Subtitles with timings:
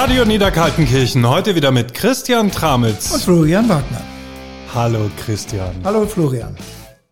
[0.00, 3.24] Radio Niederkaltenkirchen, heute wieder mit Christian Und Tramitz.
[3.24, 4.00] Florian Wagner.
[4.72, 5.74] Hallo Christian.
[5.82, 6.56] Hallo Florian.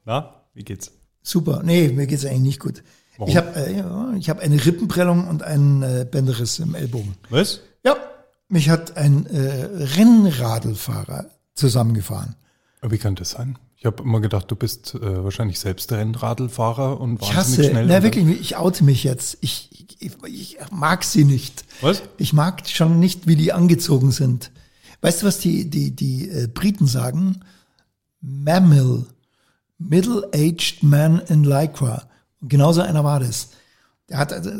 [0.05, 0.93] Na, wie geht's?
[1.21, 1.63] Super.
[1.65, 2.85] Nee, mir geht's eigentlich nicht gut.
[3.17, 3.29] Warum?
[3.29, 7.17] Ich habe äh, ja, ich hab eine Rippenprellung und einen äh, Bänderriss im Ellbogen.
[7.29, 7.59] Was?
[7.85, 7.97] Ja,
[8.49, 12.37] mich hat ein äh, Rennradlfahrer zusammengefahren.
[12.83, 13.59] Aber Wie kann das sein?
[13.79, 17.87] Ich habe immer gedacht, du bist äh, wahrscheinlich selbst Rennradlfahrer und Ich wahnsinnig hasse, schnell.
[17.87, 19.37] na wirklich, ich oute mich jetzt.
[19.43, 21.65] Ich, ich, ich mag sie nicht.
[21.83, 22.03] Was?
[22.17, 24.51] Ich mag schon nicht, wie die angezogen sind.
[25.03, 27.41] Weißt du, was die, die, die äh, Briten sagen?
[28.23, 29.05] Mammal.
[29.79, 32.09] Middle-aged man in Lycra.
[32.41, 33.51] Und genauso einer war das.
[34.09, 34.51] Der hat also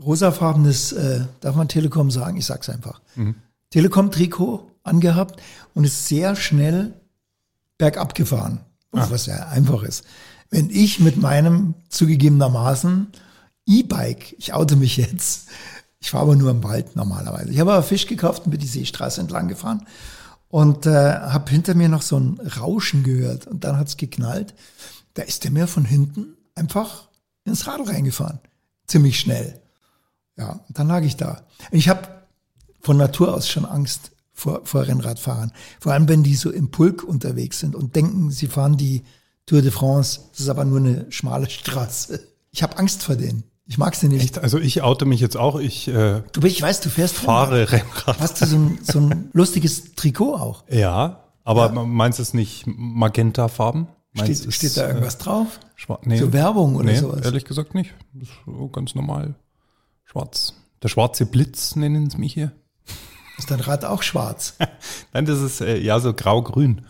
[0.00, 2.36] rosafarbenes, äh, darf man Telekom sagen?
[2.36, 3.00] Ich sag's einfach.
[3.70, 5.42] Telekom-Trikot angehabt
[5.74, 6.94] und ist sehr schnell
[7.78, 8.60] bergab gefahren.
[8.92, 10.04] Was ja einfach ist.
[10.50, 13.08] Wenn ich mit meinem zugegebenermaßen
[13.66, 15.48] E-Bike, ich oute mich jetzt,
[15.98, 17.50] ich fahre aber nur im Wald normalerweise.
[17.50, 19.86] Ich habe aber Fisch gekauft und bin die Seestraße entlang gefahren
[20.48, 24.54] und äh, habe hinter mir noch so ein Rauschen gehört und dann hat's geknallt.
[25.14, 27.08] Da ist der mir von hinten einfach
[27.44, 28.38] ins Radl reingefahren.
[28.86, 29.60] Ziemlich schnell.
[30.36, 31.42] Ja, und dann lag ich da.
[31.70, 32.08] Ich habe
[32.80, 35.50] von Natur aus schon Angst vor, vor Rennradfahrern.
[35.80, 39.02] Vor allem, wenn die so im Pulk unterwegs sind und denken, sie fahren die
[39.46, 40.20] Tour de France.
[40.32, 42.20] Das ist aber nur eine schmale Straße.
[42.52, 43.44] Ich habe Angst vor denen.
[43.68, 44.22] Ich mag sie nicht.
[44.22, 44.38] Echt?
[44.38, 45.58] Also ich oute mich jetzt auch.
[45.58, 48.20] Ich äh, Du, ich weiß, du fährst fahre Rennrad.
[48.20, 50.64] Hast du so ein, so ein lustiges Trikot auch?
[50.70, 53.88] Ja, aber meinst du es nicht magentafarben?
[54.14, 55.58] Steht, steht da irgendwas drauf?
[55.76, 56.16] Äh, schwa- nee.
[56.18, 57.24] So Werbung oder nee, sowas?
[57.24, 57.92] ehrlich gesagt nicht.
[58.14, 59.34] Das ist ganz normal.
[60.04, 60.54] Schwarz.
[60.82, 62.52] Der schwarze Blitz nennen es mich hier.
[63.38, 64.54] Ist dein Rad auch schwarz?
[65.12, 66.82] Nein, das ist äh, ja so grau-grün.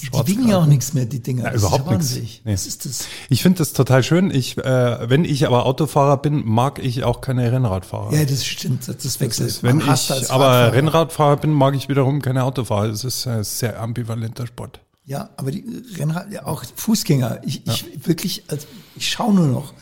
[0.00, 1.50] Die, die wiegen ja auch nichts mehr, die Dinger.
[1.50, 2.40] Das überhaupt ist ja nichts.
[2.44, 2.52] Nee.
[2.52, 3.06] Was ist das?
[3.28, 4.30] Ich finde das total schön.
[4.30, 8.14] Ich, äh, wenn ich aber Autofahrer bin, mag ich auch keine Rennradfahrer.
[8.14, 8.86] Ja, das stimmt.
[8.86, 9.62] Das, das wechselt.
[9.62, 10.72] wenn Man hasst ich aber Radfahrer.
[10.72, 12.90] Rennradfahrer bin, mag ich wiederum keine Autofahrer.
[12.90, 14.80] Es ist ein sehr ambivalenter Sport.
[15.04, 15.64] Ja, aber die
[15.98, 17.40] Rennrad, ja, auch Fußgänger.
[17.44, 19.74] Ich, ich wirklich, also ich schaue nur noch,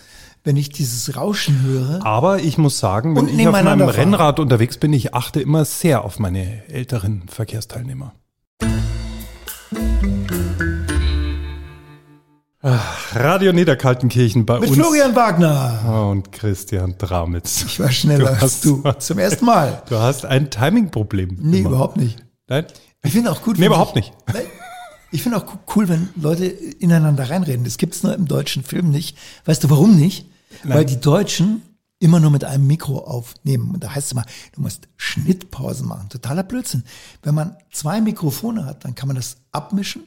[0.45, 2.05] wenn ich dieses Rauschen höre.
[2.05, 3.91] Aber ich muss sagen, wenn ich auf meinem fahren.
[3.91, 8.15] Rennrad unterwegs bin, ich achte immer sehr auf meine älteren Verkehrsteilnehmer.
[12.63, 16.09] Ach, Radio Niederkaltenkirchen bei Mit uns Florian Wagner.
[16.11, 17.65] und Christian Dramitz.
[17.67, 18.83] Ich war schneller Du als du.
[18.99, 19.83] Zum ersten Mal.
[19.89, 21.39] Du hast ein Timing-Problem.
[21.41, 21.71] Nee, immer.
[21.71, 22.23] überhaupt nicht.
[22.49, 22.67] Nein?
[23.03, 23.59] Ich finde auch gut.
[23.59, 24.13] Nee, überhaupt sich- nicht.
[24.35, 24.43] Nein,
[25.13, 27.65] Ich finde auch cool, wenn Leute ineinander reinreden.
[27.65, 29.19] Das gibt's nur im deutschen Film nicht.
[29.45, 30.27] Weißt du, warum nicht?
[30.65, 31.63] Weil die Deutschen
[32.01, 33.75] immer nur mit einem Mikro aufnehmen.
[33.75, 36.09] Und da heißt es immer, du musst Schnittpausen machen.
[36.09, 36.85] Totaler Blödsinn.
[37.23, 40.03] Wenn man zwei Mikrofone hat, dann kann man das abmischen.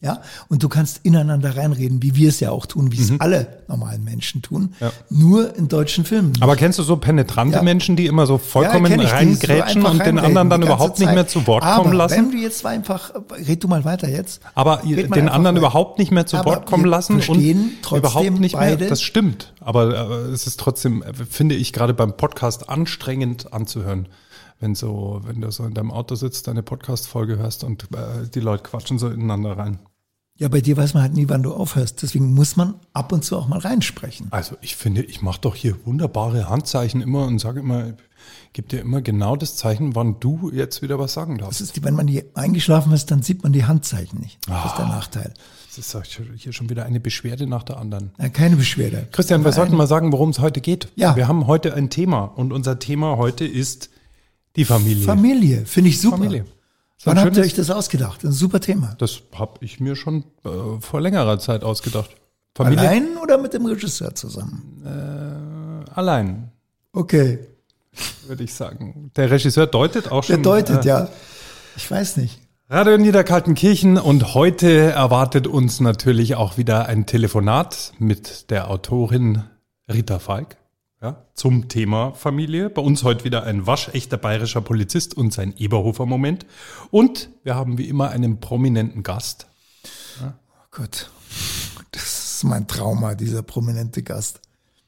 [0.00, 3.64] Ja, und du kannst ineinander reinreden, wie wir es ja auch tun, wie es alle
[3.66, 4.62] normalen Menschen tun.
[4.62, 4.74] Mhm.
[4.78, 4.92] Ja.
[5.10, 6.34] Nur in deutschen Filmen.
[6.38, 7.62] Aber kennst du so penetrante Ja.
[7.62, 11.26] Menschen, die immer so vollkommen so reingrätschen einfach und den anderen dann überhaupt nicht mehr
[11.26, 12.16] zu Wort Aber kommen lassen?
[12.16, 13.12] Wenn du jetzt einfach,
[13.48, 14.40] red du mal weiter jetzt.
[14.54, 15.66] Aber mal den anderen weiter.
[15.66, 17.42] überhaupt nicht mehr zu Aber Wort kommen lassen und
[17.90, 18.76] überhaupt nicht mehr.
[18.76, 19.52] Das stimmt.
[19.60, 24.06] Aber äh, es ist trotzdem, äh, finde ich, gerade beim Podcast anstrengend anzuhören.
[24.60, 28.40] Wenn so, wenn du so in deinem Auto sitzt, deine Podcast-Folge hörst und äh, die
[28.40, 29.78] Leute quatschen so ineinander rein.
[30.36, 32.02] Ja, bei dir weiß man halt nie, wann du aufhörst.
[32.02, 34.28] Deswegen muss man ab und zu auch mal reinsprechen.
[34.30, 37.94] Also ich finde, ich mache doch hier wunderbare Handzeichen immer und sage immer,
[38.52, 41.60] gebe dir immer genau das Zeichen, wann du jetzt wieder was sagen Das darfst.
[41.60, 44.38] ist die, wenn man die eingeschlafen ist, dann sieht man die Handzeichen nicht.
[44.48, 44.88] Das ist der Ah.
[44.88, 45.34] Nachteil.
[45.76, 48.10] Das ist hier schon wieder eine Beschwerde nach der anderen.
[48.18, 49.06] Ja, keine Beschwerde.
[49.12, 50.88] Christian, wir sollten mal sagen, worum es heute geht.
[50.96, 51.14] Ja.
[51.16, 53.90] Wir haben heute ein Thema und unser Thema heute ist
[54.56, 55.04] die Familie.
[55.04, 56.16] Familie, finde ich super.
[56.18, 56.44] Familie.
[57.04, 58.24] Wann habt ihr euch das ausgedacht?
[58.24, 58.96] Das ist ein super Thema.
[58.98, 60.48] Das habe ich mir schon äh,
[60.80, 62.10] vor längerer Zeit ausgedacht.
[62.56, 65.84] Familie Allein oder mit dem Regisseur zusammen?
[65.94, 66.50] allein,
[66.92, 67.38] Okay.
[68.26, 69.10] würde ich sagen.
[69.16, 70.42] Der Regisseur deutet auch schon.
[70.42, 71.08] Der deutet, äh, ja.
[71.76, 72.40] Ich weiß nicht.
[72.68, 79.44] Radio Niederkaltenkirchen und heute erwartet uns natürlich auch wieder ein Telefonat mit der Autorin
[79.90, 80.56] Rita Falk
[81.00, 82.70] ja, zum Thema Familie.
[82.70, 86.46] Bei uns heute wieder ein waschechter bayerischer Polizist und sein Eberhofer-Moment.
[86.90, 89.46] Und wir haben wie immer einen prominenten Gast.
[90.22, 90.32] Oh
[90.70, 91.10] Gott.
[91.92, 92.02] Das
[92.34, 94.40] ist mein Trauma, dieser prominente Gast.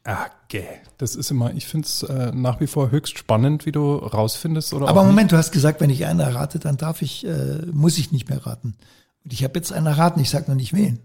[0.03, 0.67] Okay.
[0.97, 4.73] Das ist immer, ich finde es äh, nach wie vor höchst spannend, wie du rausfindest.
[4.73, 5.03] Oder Aber.
[5.03, 8.29] Moment, du hast gesagt, wenn ich einen errate, dann darf ich, äh, muss ich nicht
[8.29, 8.75] mehr raten.
[9.23, 10.99] Und ich habe jetzt einen erraten, ich sage noch nicht wen.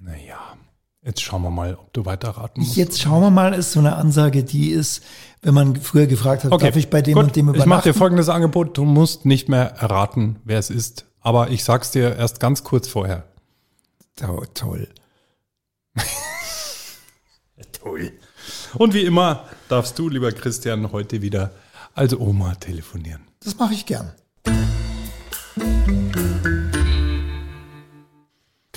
[0.00, 0.49] Naja,
[1.02, 2.76] jetzt schauen wir mal, ob du weiter raten musst.
[2.76, 5.02] Jetzt schauen wir mal, ist so eine Ansage, die ist,
[5.42, 7.24] wenn man früher gefragt hat, darf ich bei dem gut.
[7.24, 7.94] und dem Ich mache dir übernachten?
[7.94, 8.76] folgendes Angebot.
[8.76, 11.06] Du musst nicht mehr erraten, wer es ist.
[11.20, 13.24] Aber ich sag's dir erst ganz kurz vorher.
[14.26, 14.88] Oh, toll.
[17.72, 18.12] Toll.
[18.74, 21.52] Und wie immer darfst du, lieber Christian, heute wieder
[21.94, 23.22] Also Oma telefonieren.
[23.42, 24.12] Das mache ich gern.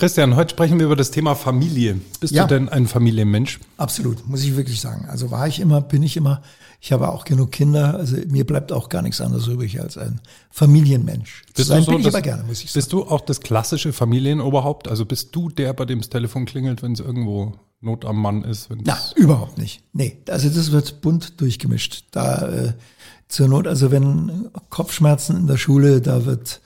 [0.03, 1.97] Christian, heute sprechen wir über das Thema Familie.
[2.19, 2.43] Bist Ja.
[2.45, 3.61] du denn ein Familienmensch?
[3.77, 5.05] Absolut, muss ich wirklich sagen.
[5.07, 6.41] Also war ich immer, bin ich immer.
[6.81, 7.95] Ich habe auch genug Kinder.
[7.95, 10.19] Also mir bleibt auch gar nichts anderes übrig als ein
[10.51, 11.43] Familienmensch.
[11.53, 12.81] Zu sein bin ich das- aber gerne, muss ich sagen.
[12.81, 14.89] Bist du auch das klassische Familienoberhaupt?
[14.89, 18.43] Also bist du der, bei dem das Telefon klingelt, wenn es irgendwo Not am Mann
[18.43, 18.69] ist?
[18.69, 19.83] wenn's- Na, überhaupt nicht.
[19.93, 22.07] Nee, also das wird bunt durchgemischt.
[22.11, 22.73] Da äh,
[23.29, 26.59] zur Not, also wenn Kopfschmerzen in der Schule, da wird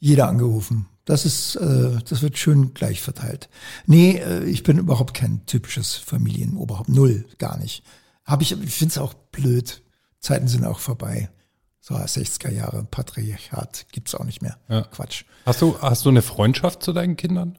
[0.00, 0.86] jeder angerufen.
[1.04, 3.48] Das ist, äh, das wird schön gleich verteilt.
[3.86, 6.88] Nee, äh, ich bin überhaupt kein typisches Familienoberhaupt.
[6.88, 7.82] Null, gar nicht.
[8.24, 9.82] Habe ich, ich finde es auch blöd.
[10.20, 11.30] Zeiten sind auch vorbei.
[11.80, 14.56] So 60er Jahre, Patriarchat gibt's auch nicht mehr.
[14.68, 14.82] Ja.
[14.82, 15.24] Quatsch.
[15.44, 17.58] Hast du, hast du eine Freundschaft zu deinen Kindern?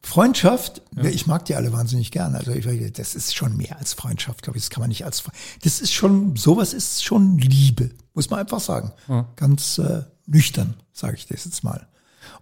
[0.00, 1.04] Freundschaft, ja.
[1.04, 2.34] ich mag die alle wahnsinnig gern.
[2.34, 4.64] Also ich, das ist schon mehr als Freundschaft, glaube ich.
[4.64, 5.24] Das kann man nicht als.
[5.62, 8.92] Das ist schon, sowas ist schon Liebe, muss man einfach sagen.
[9.36, 11.86] Ganz äh, nüchtern, sage ich das jetzt mal.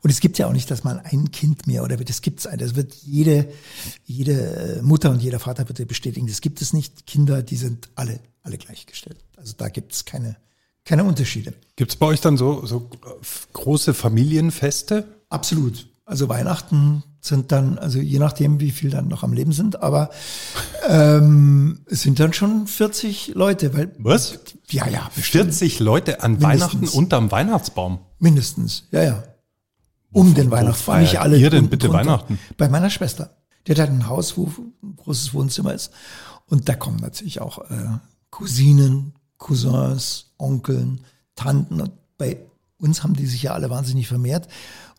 [0.01, 2.59] Und es gibt ja auch nicht, dass man ein Kind mehr oder das gibt's ein.
[2.59, 3.49] Das wird jede
[4.05, 6.27] jede äh, Mutter und jeder Vater wird bestätigen.
[6.27, 7.07] Das gibt es nicht.
[7.07, 9.19] Kinder, die sind alle alle gleichgestellt.
[9.37, 10.37] Also da gibt's keine
[10.85, 11.55] keine Unterschiede.
[11.77, 13.09] Gibt es bei euch dann so, so äh,
[13.53, 15.07] große Familienfeste?
[15.29, 15.87] Absolut.
[16.05, 20.11] Also Weihnachten sind dann, also je nachdem, wie viel dann noch am Leben sind, aber
[20.89, 24.41] ähm, es sind dann schon 40 Leute, weil Was?
[24.71, 25.45] ja, ja, bestimmt.
[25.45, 26.61] 40 Leute an Mindestens.
[26.61, 28.01] Weihnachten unterm Weihnachtsbaum.
[28.19, 29.25] mindestens, ja, ja.
[30.13, 31.39] Um den Weihnachtsbaum, nicht alle.
[31.39, 32.05] ihr denn bitte drunter.
[32.05, 32.39] Weihnachten?
[32.57, 33.37] Bei meiner Schwester.
[33.67, 35.91] Die hat halt ein Haus, wo ein großes Wohnzimmer ist.
[36.47, 37.99] Und da kommen natürlich auch äh,
[38.31, 41.01] Cousinen, Cousins, Onkeln,
[41.35, 41.81] Tanten.
[41.81, 42.39] Und bei
[42.79, 44.49] uns haben die sich ja alle wahnsinnig vermehrt.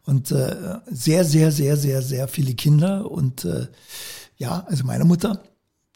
[0.06, 3.10] Und äh, sehr, sehr, sehr, sehr, sehr viele Kinder.
[3.10, 3.68] Und äh,
[4.38, 5.44] ja, also meine Mutter,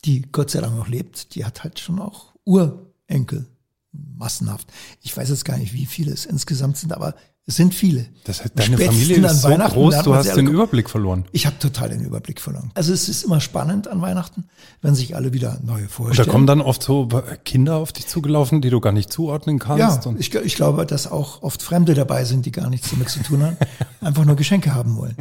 [0.05, 3.47] die Gott sei Dank noch lebt, die hat halt schon auch Urenkel.
[3.91, 4.71] Massenhaft.
[5.01, 7.15] Ich weiß jetzt gar nicht, wie viele es insgesamt sind, aber
[7.49, 8.05] es sind viele.
[8.25, 11.23] Das heißt, deine Spätestens Familie ist so groß, du hast den Überblick verloren.
[11.31, 12.71] Ich habe total den Überblick verloren.
[12.73, 14.43] Also es ist immer spannend an Weihnachten,
[14.81, 16.27] wenn sich alle wieder neue Und da vorstellen.
[16.27, 17.07] kommen dann oft so
[17.45, 20.05] Kinder auf dich zugelaufen, die du gar nicht zuordnen kannst.
[20.05, 23.23] ja, ich, ich glaube, dass auch oft Fremde dabei sind, die gar nichts damit zu
[23.23, 23.55] tun haben,
[24.01, 25.15] einfach nur Geschenke haben wollen.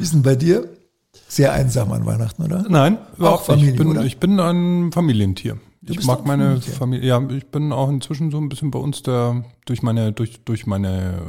[0.00, 0.68] Ist denn bei dir?
[1.28, 2.64] Sehr einsam an Weihnachten, oder?
[2.68, 3.80] Nein, überhaupt Familie, nicht.
[3.80, 5.58] Ich bin, ich bin ein Familientier.
[5.82, 6.74] Ich bist mag meine Familientier.
[6.74, 7.08] Familie.
[7.08, 10.66] Ja, ich bin auch inzwischen so ein bisschen bei uns der durch meine durch durch
[10.66, 11.20] meine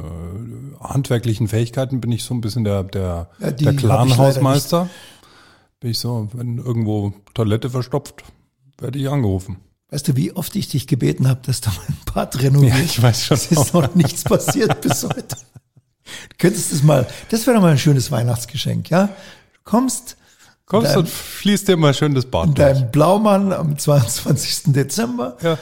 [0.80, 4.90] äh, handwerklichen Fähigkeiten bin ich so ein bisschen der der Ja, der ich Clan-Hausmeister.
[5.80, 8.22] Bin ich so, wenn irgendwo Toilette verstopft,
[8.78, 9.56] werde ich angerufen.
[9.90, 12.76] Weißt du, wie oft ich dich gebeten habe, dass du mein Bad renovierst?
[12.76, 13.36] Ja, ich weiß schon.
[13.36, 15.36] Es ist noch nichts passiert bis heute.
[16.04, 19.06] Du könntest das mal, das wäre doch mal ein schönes Weihnachtsgeschenk, ja?
[19.06, 20.16] Du kommst
[20.72, 22.54] Kommst Dein- und fließt dir mal schön das Bad durch.
[22.56, 24.72] deinem Blaumann am 22.
[24.72, 25.58] Dezember Ja.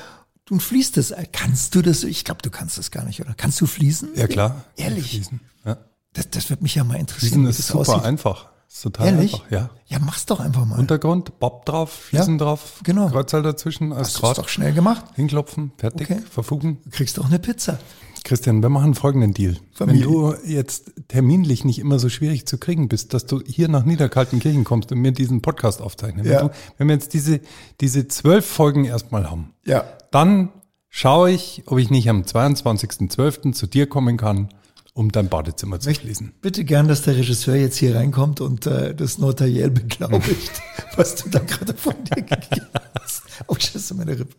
[0.51, 1.13] und fließt das.
[1.33, 2.03] Kannst du das?
[2.05, 3.35] Ich glaube, du kannst das gar nicht, oder?
[3.37, 4.11] Kannst du fließen?
[4.15, 4.65] Ja klar.
[4.77, 5.11] Ehrlich?
[5.11, 5.41] Fließen.
[5.67, 5.77] Ja.
[6.15, 7.33] Das, das wird mich ja mal interessieren.
[7.33, 8.05] Fließen ist das super aussieht.
[8.05, 8.47] einfach.
[8.73, 9.35] Ist total Ehrlich?
[9.35, 9.51] einfach.
[9.51, 9.71] Ja.
[9.87, 10.79] Ja, mach's doch einfach mal.
[10.79, 13.09] Untergrund, Bob drauf, Fliesen Ja, drauf, genau.
[13.09, 14.39] Kreuzteil dazwischen als ist Draht.
[14.39, 15.05] doch schnell gemacht.
[15.17, 16.21] Hinklopfen, fertig, Okay.
[16.31, 16.79] verfugen.
[16.85, 17.81] Du kriegst doch eine Pizza.
[18.25, 19.57] Christian, wir machen folgenden Deal.
[19.73, 20.07] Familie.
[20.07, 23.85] Wenn du jetzt terminlich nicht immer so schwierig zu kriegen bist, dass du hier nach
[23.85, 26.25] Niederkaltenkirchen kommst und mir diesen Podcast aufzeichnen.
[26.27, 26.41] Ja.
[26.41, 27.41] Wenn, du, wenn wir jetzt diese,
[27.81, 29.85] diese zwölf Folgen erstmal haben, Ja.
[30.11, 30.51] dann
[30.89, 33.53] schaue ich, ob ich nicht am 22.12.
[33.53, 34.49] zu dir kommen kann,
[34.93, 36.33] um dein Badezimmer zu schließen.
[36.43, 40.51] Bitte gern, dass der Regisseur jetzt hier reinkommt und äh, das notariell beglaubigt,
[40.97, 42.67] was du da gerade von dir gegeben
[43.01, 43.23] hast.
[43.47, 44.35] Oh, scheiße, meine Rippe.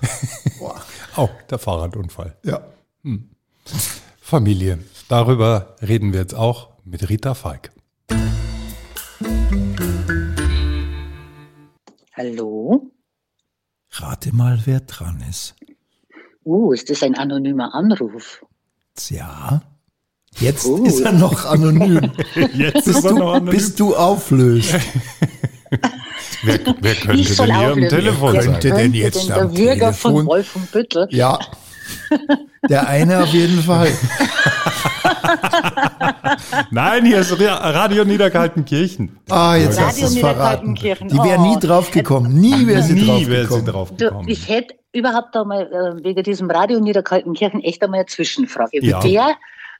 [0.58, 0.80] Boah.
[1.16, 2.36] Oh, der Fahrradunfall.
[2.44, 2.60] Ja.
[4.20, 4.78] Familie.
[5.08, 7.70] Darüber reden wir jetzt auch mit Rita Falk.
[12.14, 12.90] Hallo?
[13.90, 15.54] Rate mal, wer dran ist.
[16.44, 18.44] Uh, ist das ein anonymer Anruf?
[18.94, 19.62] Tja.
[20.38, 20.82] Jetzt Oh.
[20.84, 22.10] ist er noch anonym.
[22.54, 24.74] Jetzt bis, du, bis du auflöst.
[26.44, 27.88] Wer, wer könnte Ich denn hier am.
[27.88, 28.52] Telefon Wer sein?
[28.52, 30.26] Könnte denn jetzt der am Bürger von Telefon?
[30.26, 31.06] Wolfenbüttel?
[31.10, 31.38] Ja.
[32.68, 33.88] Der eine auf jeden Fall.
[36.70, 39.18] Nein, hier ist Ra- Radio Niederkaltenkirchen.
[39.30, 40.72] Ah, jetzt hast Radio du es verraten.
[40.72, 41.08] Niederkaltenkirchen.
[41.08, 41.54] Die wäre Oh.
[41.54, 42.32] nie drauf gekommen.
[42.34, 43.66] Nie wäre sie drauf Nie wäre sie gekommen.
[43.66, 43.92] drauf
[44.26, 48.84] ich hätte überhaupt einmal äh, wegen diesem Radio Niederkaltenkirchen echt einmal eine Zwischenfrage.
[48.84, 49.02] Ja.
[49.02, 49.34] Wer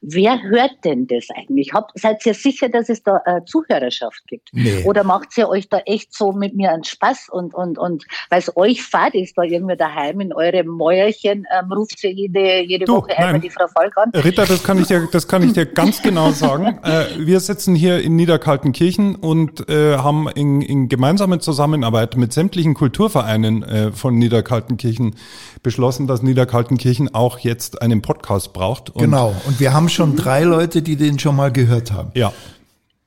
[0.05, 1.73] Wer hört denn das eigentlich?
[1.73, 4.49] Habt, seid ihr sicher, dass es da äh, Zuhörerschaft gibt?
[4.53, 4.83] Nee.
[4.85, 8.41] Oder macht ihr euch da echt so mit mir einen Spaß und, und, und weil
[8.41, 12.85] es euch fad ist, da irgendwie daheim in eurem Mäuerchen, ähm, ruft ihr jede, jede
[12.85, 14.11] du, Woche einmal die Frau Falk an?
[14.13, 16.81] Rita, das kann ich dir, das kann ich dir ganz genau sagen.
[16.83, 22.75] Äh, wir sitzen hier in Niederkaltenkirchen und äh, haben in, in gemeinsamer Zusammenarbeit mit sämtlichen
[22.75, 25.15] Kulturvereinen äh, von Niederkaltenkirchen
[25.63, 28.91] beschlossen, dass Niederkaltenkirchen auch jetzt einen Podcast braucht.
[28.91, 29.35] Und genau.
[29.47, 32.11] Und wir haben schon drei Leute, die den schon mal gehört haben.
[32.15, 32.33] Ja.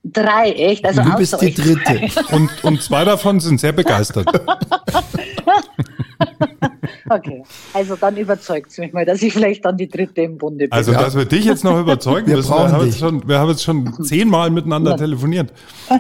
[0.04, 0.86] Drei, echt?
[0.86, 2.00] Also du bist die dritte.
[2.32, 4.28] Und, und zwei davon sind sehr begeistert.
[7.10, 10.66] okay, also dann überzeugt es mich mal, dass ich vielleicht dann die dritte im Bunde
[10.66, 10.72] bin.
[10.72, 13.50] Also, dass wir dich jetzt noch überzeugen wir müssen, wir haben, jetzt schon, wir haben
[13.50, 15.52] jetzt schon zehnmal miteinander telefoniert.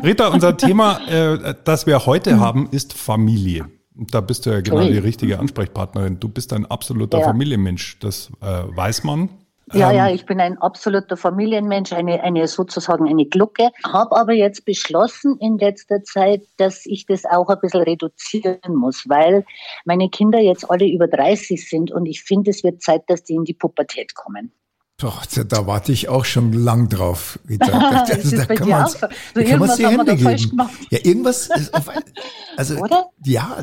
[0.03, 3.65] Rita, unser Thema, äh, das wir heute haben, ist Familie.
[3.95, 6.19] Da bist du ja genau die richtige Ansprechpartnerin.
[6.19, 7.25] Du bist ein absoluter ja.
[7.25, 9.29] Familienmensch, das äh, weiß man.
[9.73, 13.71] Ja, ja, ähm, ich bin ein absoluter Familienmensch, eine, eine sozusagen eine Glucke.
[13.83, 19.05] Habe aber jetzt beschlossen in letzter Zeit, dass ich das auch ein bisschen reduzieren muss,
[19.07, 19.45] weil
[19.85, 23.33] meine Kinder jetzt alle über 30 sind und ich finde, es wird Zeit, dass die
[23.33, 24.51] in die Pubertät kommen.
[24.97, 27.37] Doch, da warte ich auch schon lang drauf.
[27.47, 28.69] Da, das, da kann
[29.59, 30.61] man so die Hände geben.
[30.89, 31.89] Ja, irgendwas ist auf,
[32.55, 33.09] also Oder?
[33.25, 33.57] ja,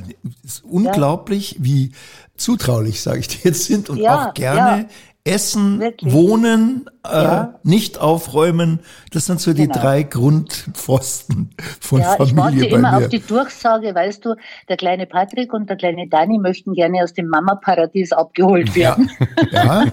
[0.45, 1.59] ist unglaublich, ja.
[1.61, 1.93] wie
[2.37, 4.89] zutraulich, sage ich dir jetzt sind und ja, auch gerne ja.
[5.25, 6.13] Essen, Wirklich?
[6.13, 7.55] Wohnen, äh, ja.
[7.63, 8.81] nicht aufräumen,
[9.13, 9.79] das sind so die genau.
[9.79, 11.51] drei Grundpfosten
[11.81, 12.27] von ja, Familie.
[12.27, 12.97] Ich warte immer mir.
[12.97, 14.35] auf die Durchsage, weißt du,
[14.69, 19.13] der kleine Patrick und der kleine Dani möchten gerne aus dem Mama-Paradies abgeholt werden.
[19.53, 19.85] Ja.
[19.85, 19.93] ja.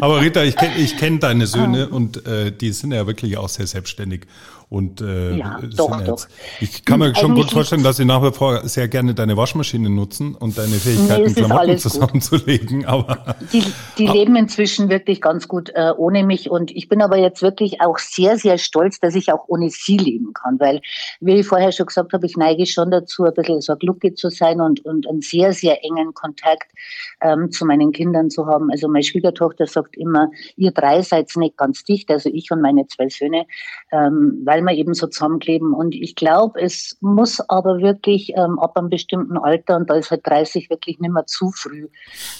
[0.00, 1.94] Aber Rita, ich kenne ich kenn deine Söhne ah.
[1.94, 4.26] und äh, die sind ja wirklich auch sehr selbstständig.
[4.72, 6.26] Und äh, ja, doch, jetzt, doch.
[6.62, 9.90] Ich kann mir schon gut vorstellen, dass sie nach wie vor sehr gerne deine Waschmaschine
[9.90, 12.86] nutzen und deine Fähigkeiten, nee, Klamotten zusammenzulegen.
[12.86, 13.62] Aber die,
[13.98, 17.42] die aber, leben inzwischen wirklich ganz gut äh, ohne mich und ich bin aber jetzt
[17.42, 20.80] wirklich auch sehr, sehr stolz, dass ich auch ohne sie leben kann, weil,
[21.20, 24.30] wie ich vorher schon gesagt habe, ich neige schon dazu, ein bisschen so Glucke zu
[24.30, 26.72] sein und, und einen sehr, sehr engen Kontakt
[27.20, 28.70] ähm, zu meinen Kindern zu haben.
[28.70, 32.86] Also meine Schwiegertochter sagt immer, ihr drei seid nicht ganz dicht, also ich und meine
[32.86, 33.44] zwei Söhne,
[33.90, 35.72] ähm, weil wir eben so zusammenkleben.
[35.72, 40.10] Und ich glaube, es muss aber wirklich ähm, ab einem bestimmten Alter, und da ist
[40.10, 41.88] halt 30 wirklich nicht mehr zu früh,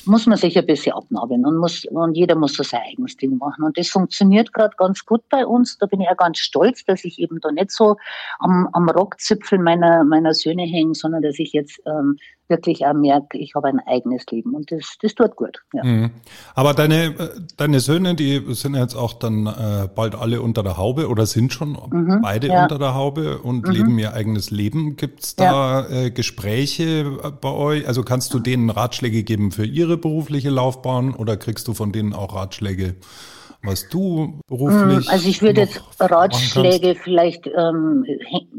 [0.04, 3.36] muss man sich ein bisschen abnabeln und, muss, und jeder muss so sein eigenes Ding
[3.38, 3.64] machen.
[3.64, 5.78] Und das funktioniert gerade ganz gut bei uns.
[5.78, 7.96] Da bin ich auch ganz stolz, dass ich eben da nicht so
[8.38, 12.16] am, am Rockzipfel meiner, meiner Söhne hänge, sondern dass ich jetzt ähm,
[12.52, 15.62] wirklich auch merke, ich habe ein eigenes Leben und das, das tut gut.
[15.72, 15.82] Ja.
[15.82, 16.10] Mhm.
[16.54, 17.14] Aber deine,
[17.56, 21.52] deine Söhne, die sind jetzt auch dann äh, bald alle unter der Haube oder sind
[21.52, 22.62] schon mhm, beide ja.
[22.62, 23.72] unter der Haube und mhm.
[23.72, 24.96] leben ihr eigenes Leben.
[24.96, 26.04] Gibt es da ja.
[26.04, 27.88] äh, Gespräche bei euch?
[27.88, 32.12] Also kannst du denen Ratschläge geben für ihre berufliche Laufbahn oder kriegst du von denen
[32.12, 32.94] auch Ratschläge?
[33.62, 35.06] Was du beruflich.
[35.06, 38.04] Mm, also ich würde jetzt Ratschläge vielleicht ähm,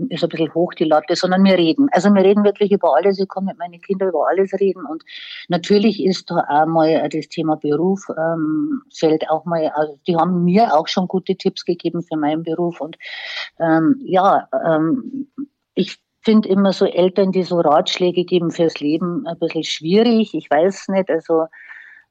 [0.09, 1.89] ist ein bisschen hoch die Latte, sondern wir reden.
[1.91, 3.19] Also wir reden wirklich über alles.
[3.19, 5.03] Ich kann mit meinen Kindern über alles reden und
[5.49, 9.71] natürlich ist da auch mal das Thema Beruf ähm, fällt auch mal.
[9.75, 12.97] Also die haben mir auch schon gute Tipps gegeben für meinen Beruf und
[13.59, 15.27] ähm, ja, ähm,
[15.75, 20.33] ich finde immer so Eltern, die so Ratschläge geben fürs Leben, ein bisschen schwierig.
[20.33, 21.47] Ich weiß nicht, also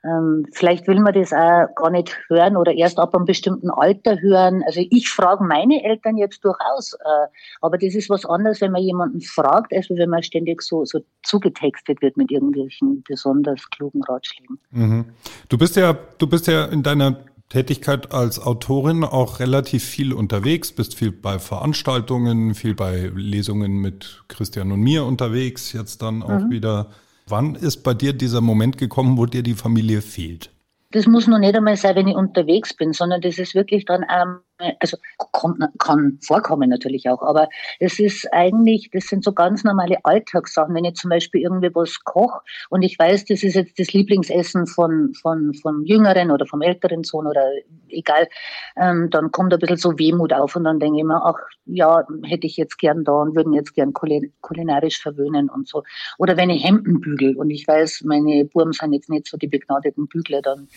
[0.04, 4.21] ähm, vielleicht will man das auch gar nicht hören oder erst ab einem bestimmten Alter
[4.21, 4.62] hören.
[4.66, 7.28] Also ich frage meine Eltern jetzt durchaus, äh,
[7.61, 11.00] aber das ist was anderes, wenn man jemanden fragt, als wenn man ständig so, so
[11.23, 14.59] zugetextet wird mit irgendwelchen besonders klugen Ratschlägen.
[14.71, 15.04] Mhm.
[15.49, 17.18] Du bist ja, du bist ja in deiner
[17.49, 24.25] Tätigkeit als Autorin auch relativ viel unterwegs, bist viel bei Veranstaltungen, viel bei Lesungen mit
[24.28, 26.50] Christian und mir unterwegs, jetzt dann auch mhm.
[26.50, 26.88] wieder
[27.26, 30.50] Wann ist bei dir dieser Moment gekommen, wo dir die Familie fehlt?
[30.91, 34.05] Das muss noch nicht einmal sein, wenn ich unterwegs bin, sondern das ist wirklich dann,
[34.11, 34.41] ähm,
[34.80, 34.97] also
[35.32, 37.49] kommt, kann vorkommen natürlich auch, aber
[37.80, 40.75] es ist eigentlich, das sind so ganz normale Alltagssachen.
[40.75, 42.40] Wenn ich zum Beispiel irgendwie was koche
[42.71, 47.04] und ich weiß, das ist jetzt das Lieblingsessen von, von, vom jüngeren oder vom älteren
[47.04, 47.44] Sohn oder
[47.88, 48.28] egal,
[48.76, 52.04] ähm, dann kommt ein bisschen so Wehmut auf und dann denke ich mir, ach ja,
[52.25, 55.82] hätte ich jetzt gern da und würden jetzt gern kulinarisch verwöhnen und so.
[56.18, 59.47] Oder wenn ich Hemden bügel und ich weiß, meine Buben sind jetzt nicht so die
[59.47, 60.68] begnadeten Bügler, dann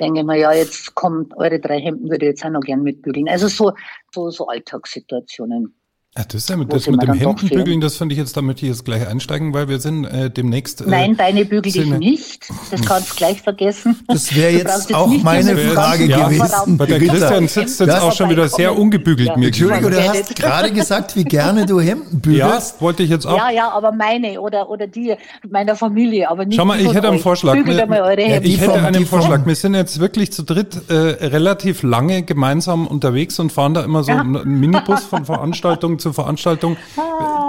[0.00, 2.82] denke ich mir, ja, jetzt kommen eure drei Hemden, würde ich jetzt auch noch gern
[2.82, 3.23] mitbügeln.
[3.28, 3.72] Also so,
[4.12, 5.74] so, so Alltagssituationen.
[6.16, 8.64] Ja, das ist ja mit, das mit dem Hemdenbügeln, das finde ich jetzt, da möchte
[8.64, 10.80] ich jetzt gleich einsteigen, weil wir sind äh, demnächst.
[10.80, 12.48] Äh, Nein, Beine bügel ich nicht.
[12.70, 13.96] Das kannst du gleich vergessen.
[14.06, 16.78] Das wäre jetzt auch meine Frage ganzen gewesen.
[16.78, 19.36] Weil der Christian sitzt jetzt auch schon wieder sehr ungebügelt Ja.
[19.36, 22.80] mir Entschuldigung, du Ja, hast gerade gesagt, wie gerne du Hemden Ja, bügelst.
[22.80, 23.36] wollte ich jetzt auch.
[23.36, 25.16] Ja, ja, aber meine oder, oder die
[25.50, 27.18] meiner Familie, aber nicht Schau mal, ich hätte einen.
[27.18, 27.54] Vorschlag.
[27.54, 28.50] Bügelt einmal eure Ja, Hemden.
[28.50, 29.04] Ich hätte einen.
[29.06, 29.44] Vorschlag.
[29.46, 34.04] Wir sind jetzt wirklich zu dritt äh, relativ lange gemeinsam unterwegs und fahren da immer
[34.04, 36.76] so einen Minibus von Veranstaltung zu Veranstaltung.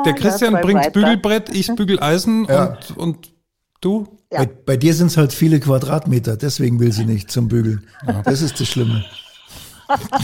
[0.05, 0.91] Der Christian bringt weiter.
[0.91, 2.77] Bügelbrett, ich bügel Eisen Ja.
[2.87, 3.33] und, und
[3.81, 4.07] du?
[4.31, 4.39] Ja.
[4.39, 7.85] Bei, bei dir sind es halt viele Quadratmeter, deswegen will sie nicht zum Bügeln.
[8.23, 9.05] Das ist das Schlimme.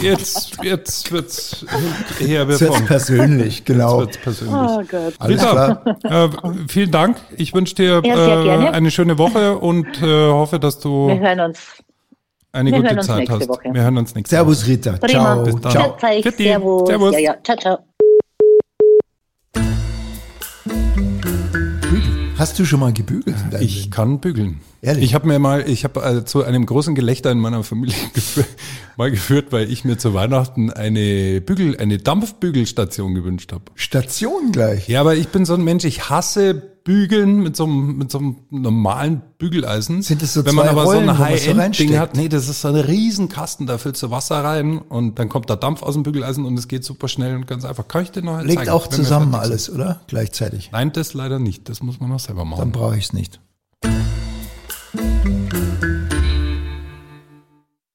[0.02, 1.64] Jetzt, jetzt wird's
[2.18, 4.00] her Jetzt wird's persönlich, genau.
[4.00, 4.56] wird's persönlich.
[4.56, 5.14] Oh Gott.
[5.20, 6.26] Alles Rita, klar.
[6.26, 6.30] äh,
[6.68, 7.18] vielen Dank.
[7.38, 11.40] Ich wünsche dir Ja, äh, eine schöne Woche und äh, hoffe, dass Wir du hören
[11.42, 11.60] uns.
[12.52, 13.50] eine wir gute hören uns Zeit nächste hast.
[13.50, 13.70] Woche.
[13.72, 14.94] Wir hören uns nächste Servus, Rita.
[14.94, 15.08] Prima.
[15.36, 15.44] Ciao.
[15.44, 15.72] Bis dann.
[15.72, 15.98] Ciao.
[16.00, 16.88] Servus.
[16.88, 17.14] Servus.
[17.14, 17.36] Ja, ja.
[17.44, 17.78] Ciao, ciao.
[22.42, 23.92] Hast du schon mal gebügelt Ich Leben?
[23.92, 24.62] kann bügeln.
[24.82, 25.04] Ehrlich?
[25.04, 28.44] Ich habe mir mal, ich habe äh, zu einem großen Gelächter in meiner Familie gefü
[28.98, 33.66] mal geführt, weil ich mir zu Weihnachten eine Bügel, eine Dampfbügelstation gewünscht habe.
[33.76, 34.90] Station gleich.
[34.90, 38.18] Ja, aber ich bin so ein Mensch, ich hasse Bügeln mit so einem, mit so
[38.18, 40.02] einem normalen Bügeleisen.
[40.02, 42.70] Sind das so Wenn man aber Rollen, so ein High-End-Ding hat, nee, das ist so
[42.70, 46.46] ein Riesenkasten, da füllst du Wasser rein und dann kommt da Dampf aus dem Bügeleisen
[46.46, 47.88] und es geht super schnell und ganz einfach.
[47.88, 50.02] Kann ich dir noch Legt zeigen, auch zusammen alles, oder?
[50.08, 50.66] Gleichzeitig.
[50.66, 50.74] sind?
[50.74, 51.70] Nein, das leider nicht.
[51.70, 52.60] Das muss man noch selber machen.
[52.60, 53.40] Dann brauche ich es nicht.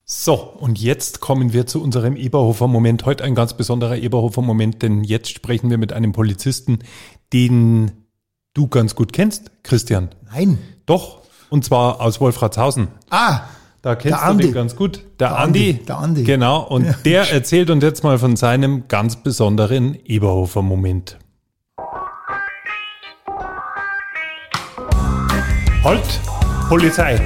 [0.09, 3.05] So, und jetzt kommen wir zu unserem Eberhofer-Moment.
[3.05, 6.79] Heute ein ganz besonderer Eberhofer-Moment, denn jetzt sprechen wir mit einem Polizisten,
[7.33, 8.06] den
[8.57, 10.09] du ganz gut kennst, Christian.
[10.33, 10.59] Nein.
[10.87, 11.19] Doch,
[11.51, 12.89] und zwar aus Wolfratshausen.
[13.11, 13.41] Ah,
[13.83, 14.45] Da kennst Der du Andi.
[14.47, 14.97] den ganz gut.
[15.21, 15.71] Der, Der Andi.
[15.71, 16.23] Andi, der Andi.
[16.25, 21.19] Genau, und der erzählt uns jetzt mal von seinem ganz besonderen Eberhofer-Moment.
[25.85, 26.21] Halt,
[26.69, 27.21] Polizei,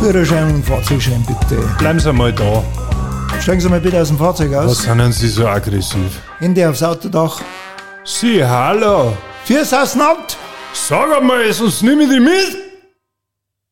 [0.00, 1.62] Führerschein und Fahrzeugschein bitte.
[1.78, 2.64] bleiben Sie mal da.
[3.40, 4.82] Steigen Sie mal bitte aus dem Fahrzeug Was aus.
[4.82, 6.20] sind denn Sie so aggressiv?
[6.38, 7.40] Hände aufs Autodach.
[8.04, 9.12] Sie, hallo.
[9.44, 10.36] Fürs Ausnacht.
[10.78, 12.56] Sag einmal, sonst nehme ich die mit.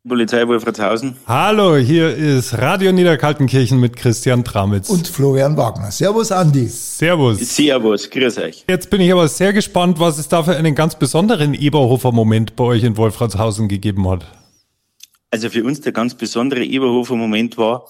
[0.08, 1.16] Polizei Wolfratshausen.
[1.28, 4.88] Hallo, hier ist Radio Niederkaltenkirchen mit Christian Tramitz.
[4.88, 5.92] Und Florian Wagner.
[5.92, 6.66] Servus, Andi.
[6.66, 7.38] Servus.
[7.38, 8.64] Servus, grüß euch.
[8.68, 12.64] Jetzt bin ich aber sehr gespannt, was es da für einen ganz besonderen Eberhofer-Moment bei
[12.64, 14.26] euch in Wolfratshausen gegeben hat.
[15.30, 17.86] Also für uns der ganz besondere Eberhofer-Moment war,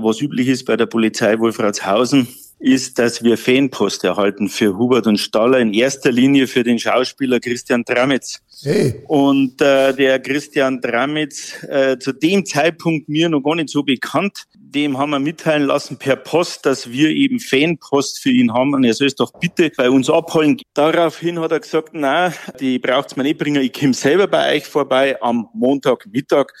[0.00, 2.28] was üblich ist bei der Polizei Wolfratshausen,
[2.64, 7.38] ist, dass wir Fanpost erhalten für Hubert und Staller, in erster Linie für den Schauspieler
[7.38, 8.40] Christian Tramitz.
[8.62, 13.82] Hey, Und äh, der Christian Tramitz, äh, zu dem Zeitpunkt mir noch gar nicht so
[13.82, 18.74] bekannt, dem haben wir mitteilen lassen per Post, dass wir eben Fanpost für ihn haben
[18.74, 20.58] und er soll es doch bitte bei uns abholen.
[20.72, 24.64] Daraufhin hat er gesagt, na, die braucht's mir nicht bringen, ich komme selber bei euch
[24.64, 26.52] vorbei am Montagmittag.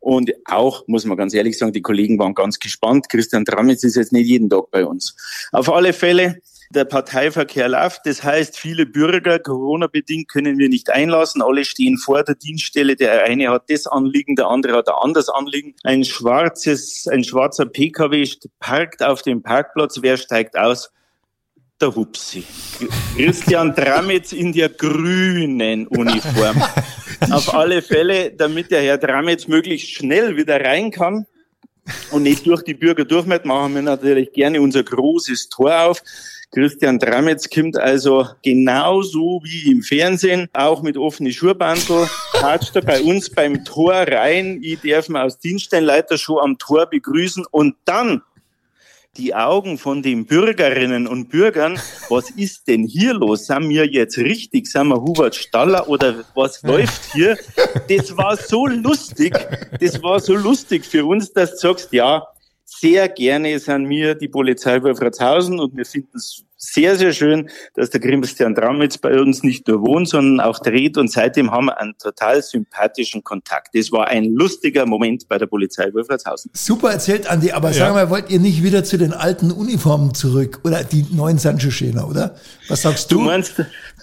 [0.00, 3.08] Und auch, muss man ganz ehrlich sagen, die Kollegen waren ganz gespannt.
[3.08, 5.16] Christian Tramitz ist jetzt nicht jeden Tag bei uns.
[5.52, 8.02] Auf alle Fälle, der Parteiverkehr läuft.
[8.04, 11.42] Das heißt, viele Bürger, Corona-bedingt, können wir nicht einlassen.
[11.42, 12.96] Alle stehen vor der Dienststelle.
[12.96, 15.74] Der eine hat das Anliegen, der andere hat ein anderes Anliegen.
[15.82, 18.26] Ein schwarzes, ein schwarzer PKW
[18.60, 19.98] parkt auf dem Parkplatz.
[20.02, 20.90] Wer steigt aus?
[21.80, 22.44] Der Hupsi.
[23.16, 26.60] Christian Dramitz in der grünen Uniform.
[27.30, 31.26] Auf alle Fälle, damit der Herr Dramitz möglichst schnell wieder rein kann
[32.10, 36.02] und nicht durch die Bürger durch machen wir natürlich gerne unser großes Tor auf.
[36.50, 43.02] Christian Dramitz kommt also genauso wie im Fernsehen, auch mit offenen Schuhbandel, tatscht er bei
[43.02, 44.58] uns beim Tor rein.
[44.62, 48.22] Ich darf ihn aus Dienststellenleiter schon am Tor begrüßen und dann
[49.16, 53.46] die Augen von den Bürgerinnen und Bürgern, was ist denn hier los?
[53.46, 54.66] Sind wir jetzt richtig?
[54.66, 57.36] Sind wir Hubert Staller oder was läuft hier?
[57.88, 59.34] Das war so lustig,
[59.80, 62.26] das war so lustig für uns, dass du sagst, ja,
[62.64, 67.90] sehr gerne sind wir die Polizei Wolfratshausen und wir finden es sehr, sehr schön, dass
[67.90, 71.78] der Christian Tramitz bei uns nicht nur wohnt, sondern auch dreht und seitdem haben wir
[71.80, 73.68] einen total sympathischen Kontakt.
[73.74, 76.50] Das war ein lustiger Moment bei der Polizei Wolfratshausen.
[76.54, 77.52] super erzählt, Andi.
[77.52, 77.86] Aber Ja.
[77.86, 80.60] sag mal, wollt ihr nicht wieder zu den alten Uniformen zurück?
[80.64, 82.34] Oder die neuen Sancho Schäner, oder?
[82.68, 83.16] Was sagst du?
[83.18, 83.54] Du meinst,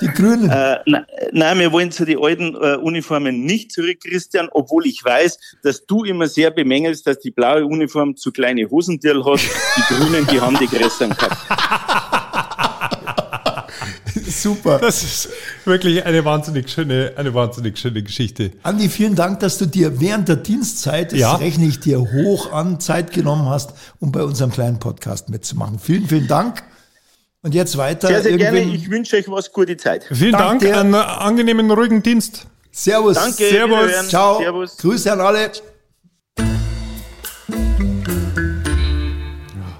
[0.01, 0.49] die Grünen.
[0.49, 5.03] Äh, na, nein, wir wollen zu den alten äh, Uniformen nicht zurück, Christian, obwohl ich
[5.03, 9.41] weiß, dass du immer sehr bemängelst, dass die blaue Uniform zu kleine Hosendirl hat.
[9.77, 11.37] Die Grünen, die haben die größeren gehabt.
[14.41, 14.79] Super.
[14.79, 15.29] Das ist
[15.65, 18.51] wirklich eine wahnsinnig schöne, eine wahnsinnig schöne Geschichte.
[18.63, 21.35] Andi, vielen Dank, dass du dir während der Dienstzeit, das Ja.
[21.35, 25.79] rechne ich dir hoch an, Zeit genommen hast, um bei unserem kleinen Podcast mitzumachen.
[25.79, 26.63] Vielen, vielen Dank.
[27.41, 28.07] Und jetzt weiter.
[28.07, 28.61] Sehr, sehr gerne.
[28.61, 30.05] Ich wünsche euch was, gute Zeit.
[30.11, 32.47] Vielen Dank Dank, einen angenehmen, ruhigen Dienst.
[32.71, 33.15] Servus.
[33.15, 33.47] Danke.
[33.49, 34.09] Servus.
[34.09, 34.39] Ciao.
[34.39, 34.77] Servus.
[34.77, 35.51] Grüße an alle.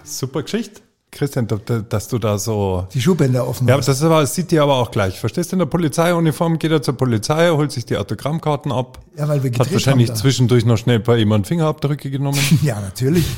[0.04, 0.82] Super Geschichte.
[1.16, 2.88] Christian, da- da- dass du da so.
[2.94, 3.68] Die Schuhbänder offen.
[3.68, 3.88] Ja, hast.
[3.88, 5.20] das, aber, das sieht dir aber auch gleich.
[5.20, 9.00] Verstehst du, in der Polizeiuniform geht er zur Polizei, holt sich die Autogrammkarten ab.
[9.18, 12.40] Ja, weil wir gedreht Hat wahrscheinlich haben zwischendurch noch schnell bei jemand Fingerabdrücke genommen.
[12.62, 13.26] ja, natürlich.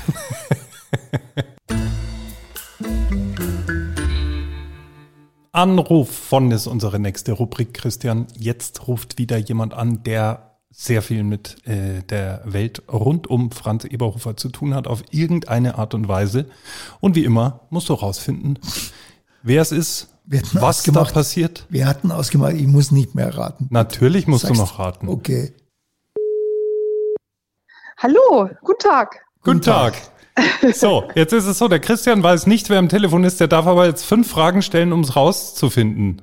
[5.51, 8.27] Anruf von ist unsere nächste Rubrik, Christian.
[8.37, 10.46] Jetzt ruft wieder jemand an, der
[10.79, 15.75] sehr viel mit äh, der Welt rund um Franz Eberhofer zu tun hat, auf irgendeine
[15.79, 16.45] Art und Weise.
[16.99, 18.59] Und wie immer musst du rausfinden,
[19.41, 21.13] wer es ist, was da ausgemacht.
[21.15, 21.65] passiert.
[21.69, 23.65] Wir hatten ausgemacht, ich muss nicht mehr raten.
[23.71, 25.09] Natürlich musst Sagst- du noch raten.
[25.09, 25.51] Okay.
[27.97, 29.25] Hallo, guten Tag.
[29.41, 29.95] Guten Tag.
[30.75, 33.65] So, jetzt ist es so, der Christian weiß nicht, wer am Telefon ist, der darf
[33.65, 36.21] aber jetzt fünf Fragen stellen, um es rauszufinden.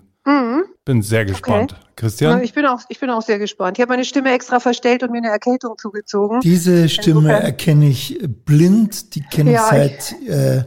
[0.85, 1.75] Bin sehr gespannt.
[1.97, 2.43] Christian?
[2.43, 3.79] Ich bin, auch, ich bin auch sehr gespannt.
[3.79, 6.41] Ich habe meine Stimme extra verstellt und mir eine Erkältung zugezogen.
[6.41, 10.13] Diese Stimme Insofern- erkenne ich blind, die kenne ich Ja, seit.
[10.27, 10.65] Äh,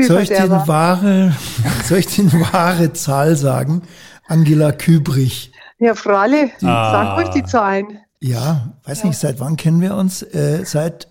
[0.00, 1.32] soll ich, den wahre,
[1.84, 3.82] soll ich den wahre Zahl sagen?
[4.28, 5.52] Angela Kübrich.
[5.78, 6.90] Ja, Fralle, Ah.
[6.92, 7.98] sag ruhig die Zahlen.
[8.20, 10.22] Ja, weiß nicht, seit wann kennen wir uns?
[10.22, 11.08] Äh, seit,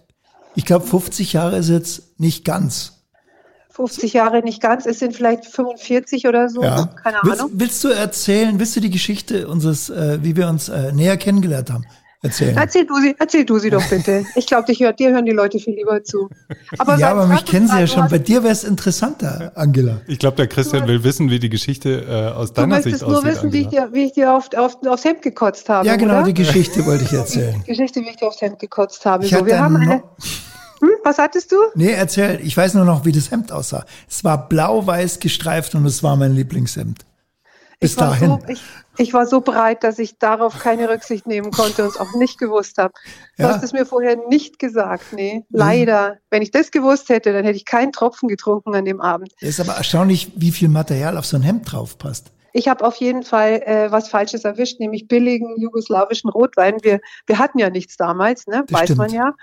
[0.55, 2.96] ich glaube, 50 Jahre ist jetzt nicht ganz.
[3.77, 6.61] 50 Jahre nicht ganz, es sind vielleicht 45 oder so.
[6.63, 6.87] Ja.
[7.01, 7.51] Keine willst, Ahnung.
[7.55, 11.71] willst du erzählen, willst du die Geschichte unseres, äh, wie wir uns äh, näher kennengelernt
[11.71, 11.85] haben,
[12.23, 12.57] erzählen?
[12.57, 14.25] Erzähl du sie, erzähl du sie doch bitte.
[14.35, 16.27] Ich glaube, dich hört, dir hören die Leute viel lieber zu.
[16.79, 18.09] Aber ja, aber mich kennen sie ja du schon.
[18.09, 20.01] Bei dir wäre es interessanter, Angela.
[20.07, 23.07] Ich glaube, der Christian will wissen, wie die Geschichte äh, aus Du deiner Sicht möchtest
[23.07, 23.31] nur aussieht.
[23.31, 25.85] wissen, wie ich dir, wie ich dir auf, auf, aufs Hemd gekotzt habe.
[25.87, 26.23] Ja, genau, oder?
[26.23, 27.63] die Geschichte wollte ich erzählen.
[27.67, 29.23] Geschichte, wie ich dir aufs Hemd gekotzt habe.
[29.23, 30.03] Ich so, hatte wir haben noch- eine.
[30.81, 31.55] Hm, was hattest du?
[31.75, 32.39] Nee, erzähl.
[32.43, 33.85] Ich weiß nur noch, wie das Hemd aussah.
[34.09, 37.05] Es war blau-weiß gestreift und es war mein Lieblingshemd.
[37.79, 38.29] Bis ich war dahin.
[38.29, 38.61] So, ich,
[38.97, 42.39] ich war so breit, dass ich darauf keine Rücksicht nehmen konnte und es auch nicht
[42.39, 42.93] gewusst habe.
[43.37, 43.49] Du Ja.
[43.49, 45.43] hast es mir vorher nicht gesagt, nee.
[45.51, 46.17] Leider.
[46.31, 49.31] Wenn ich das gewusst hätte, dann hätte ich keinen Tropfen getrunken an dem Abend.
[49.41, 52.31] Es ist aber erstaunlich, wie viel Material auf so ein Hemd drauf passt.
[52.53, 56.77] Ich habe auf jeden Fall äh, was Falsches erwischt, nämlich billigen jugoslawischen Rotwein.
[56.81, 58.63] Wir, wir hatten ja nichts damals, ne?
[58.67, 59.23] Das weiß man stimmt.
[59.23, 59.33] ja.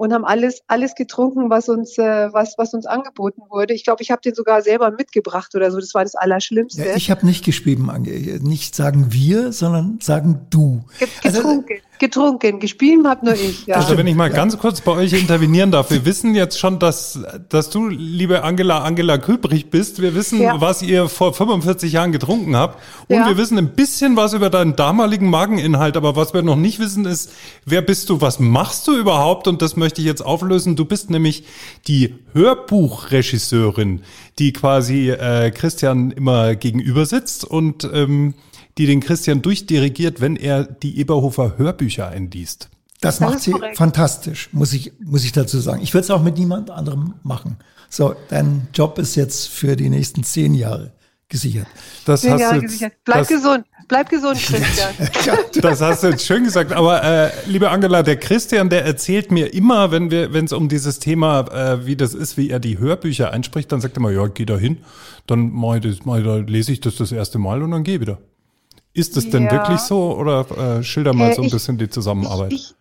[0.00, 3.74] Und haben alles, alles getrunken, was uns, äh, was, was uns angeboten wurde.
[3.74, 5.78] Ich glaube, ich habe den sogar selber mitgebracht oder so.
[5.78, 6.82] Das war das Allerschlimmste.
[6.82, 8.38] Ja, ich habe nicht geschrieben, Ange.
[8.40, 10.84] Nicht sagen wir, sondern sagen du.
[10.98, 11.62] Ge- Also,
[12.00, 13.66] getrunken, gespielt habe nur ich.
[13.66, 13.76] Ja.
[13.76, 17.20] Also wenn ich mal ganz kurz bei euch intervenieren darf, wir wissen jetzt schon, dass,
[17.48, 20.02] dass du, liebe Angela, Angela Köbrich bist.
[20.02, 20.60] Wir wissen, Ja.
[20.60, 22.80] was ihr vor 45 Jahren getrunken habt.
[23.08, 23.28] Und Ja.
[23.28, 25.96] wir wissen ein bisschen was über deinen damaligen Mageninhalt.
[25.96, 27.30] Aber was wir noch nicht wissen ist,
[27.64, 29.46] wer bist du, was machst du überhaupt?
[29.46, 30.74] Und das möchte ich jetzt auflösen.
[30.74, 31.44] Du bist nämlich
[31.86, 34.00] die Hörbuchregisseurin,
[34.38, 38.34] die quasi äh, Christian immer gegenüber sitzt und ähm,
[38.80, 42.70] die den Christian durchdirigiert, wenn er die Eberhofer Hörbücher einliest.
[43.02, 43.76] Das Das macht sie korrekt.
[43.76, 45.82] fantastisch, muss ich, muss ich dazu sagen.
[45.82, 47.58] Ich würde es auch mit niemand anderem machen.
[47.90, 50.92] So, dein Job ist jetzt für die nächsten zehn Jahre
[51.28, 51.66] gesichert.
[52.06, 52.92] Das Zehn hast Jahre jetzt, gesichert.
[53.04, 55.38] Bleib das, gesund, bleib gesund, Christian.
[55.60, 56.72] das hast du jetzt schön gesagt.
[56.72, 60.70] Aber äh, liebe Angela, der Christian, der erzählt mir immer, wenn wir, wenn es um
[60.70, 64.10] dieses Thema, äh, wie das ist, wie er die Hörbücher einspricht, dann sagt er immer,
[64.10, 64.78] ja, geh da hin,
[65.26, 67.84] dann mach ich das, mach ich, da lese ich das das erste Mal und dann
[67.84, 68.18] geh wieder.
[68.92, 69.52] Ist das denn Ja.
[69.52, 72.52] wirklich so oder äh, schilder mal Äh, so ein ich- bisschen die Zusammenarbeit?
[72.52, 72.74] Ich,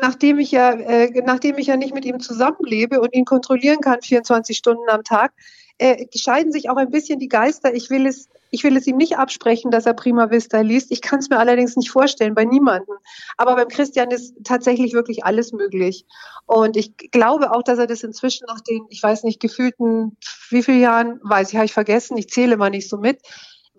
[0.00, 4.00] nachdem ich ja, äh, nachdem ich ja nicht mit ihm zusammenlebe und ihn kontrollieren kann
[4.00, 5.32] 24 Stunden am Tag,
[5.78, 7.74] äh, scheiden sich auch ein bisschen die Geister.
[7.74, 10.90] Ich will es, ich will es ihm nicht absprechen, dass er Prima Vista liest.
[10.90, 12.96] Ich kann es mir allerdings nicht vorstellen bei niemandem.
[13.38, 16.04] Aber beim Christian ist tatsächlich wirklich alles möglich.
[16.46, 20.16] Und ich glaube auch, dass er das inzwischen nach den, ich weiß nicht, gefühlten
[20.50, 23.20] wie viele Jahren, weiß ich, habe ich vergessen, ich zähle mal nicht so mit,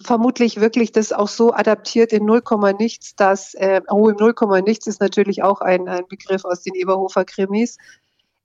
[0.04, 2.42] vermutlich wirklich das auch so adaptiert in 0,
[2.78, 6.76] nichts, dass, äh, oh, im 0, nichts ist natürlich auch ein, ein Begriff aus den
[6.76, 7.78] Eberhofer Krimis.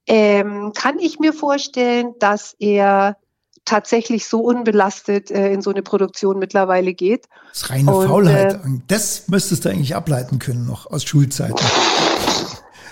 [0.07, 3.16] Ähm, kann ich mir vorstellen, dass er
[3.64, 7.27] tatsächlich so unbelastet äh, in so eine Produktion mittlerweile geht.
[7.49, 8.55] Das ist reine Und, Faulheit.
[8.55, 11.57] äh, das müsstest du eigentlich ableiten können noch aus Schulzeiten.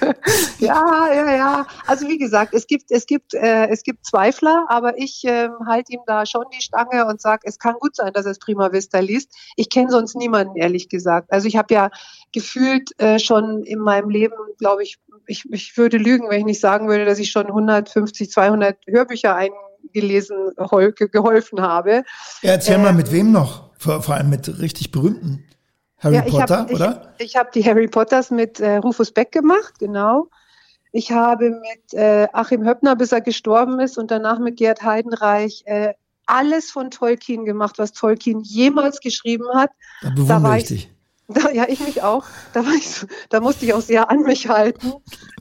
[0.59, 1.66] Ja, ja, ja.
[1.87, 5.92] Also wie gesagt, es gibt, es gibt, äh, es gibt Zweifler, aber ich ähm, halte
[5.92, 8.72] ihm da schon die Stange und sage, es kann gut sein, dass er es Prima
[8.72, 9.33] Vista liest.
[9.57, 11.33] Ich kenne sonst niemanden, ehrlich gesagt.
[11.33, 11.90] Also ich habe ja
[12.33, 16.61] gefühlt äh, schon in meinem Leben, glaube ich, ich, ich würde lügen, wenn ich nicht
[16.61, 22.04] sagen würde, dass ich schon 150, 200 Hörbücher eingelesen, hol- ge- geholfen habe.
[22.42, 23.70] Ja, erzähl Äh, mal, mit wem noch?
[23.78, 25.44] Vor, vor allem mit richtig berühmten
[26.05, 27.14] Harry ich Potter, hab, oder?
[27.19, 30.29] Ich, ich habe die Harry Potters mit äh, Rufus Beck gemacht, genau.
[30.93, 35.64] Ich habe mit äh, Achim Höppner, bis er gestorben ist, und danach mit Gerd Heidenreich
[35.67, 35.95] äh,
[36.27, 39.71] alles von Tolkien gemacht, was Tolkien jemals geschrieben hat.
[40.03, 40.90] Da bewundere war ich ich-.
[41.27, 42.27] Da, ja, ich mich auch.
[42.53, 44.93] Da, war ich, da musste ich auch sehr an mich halten,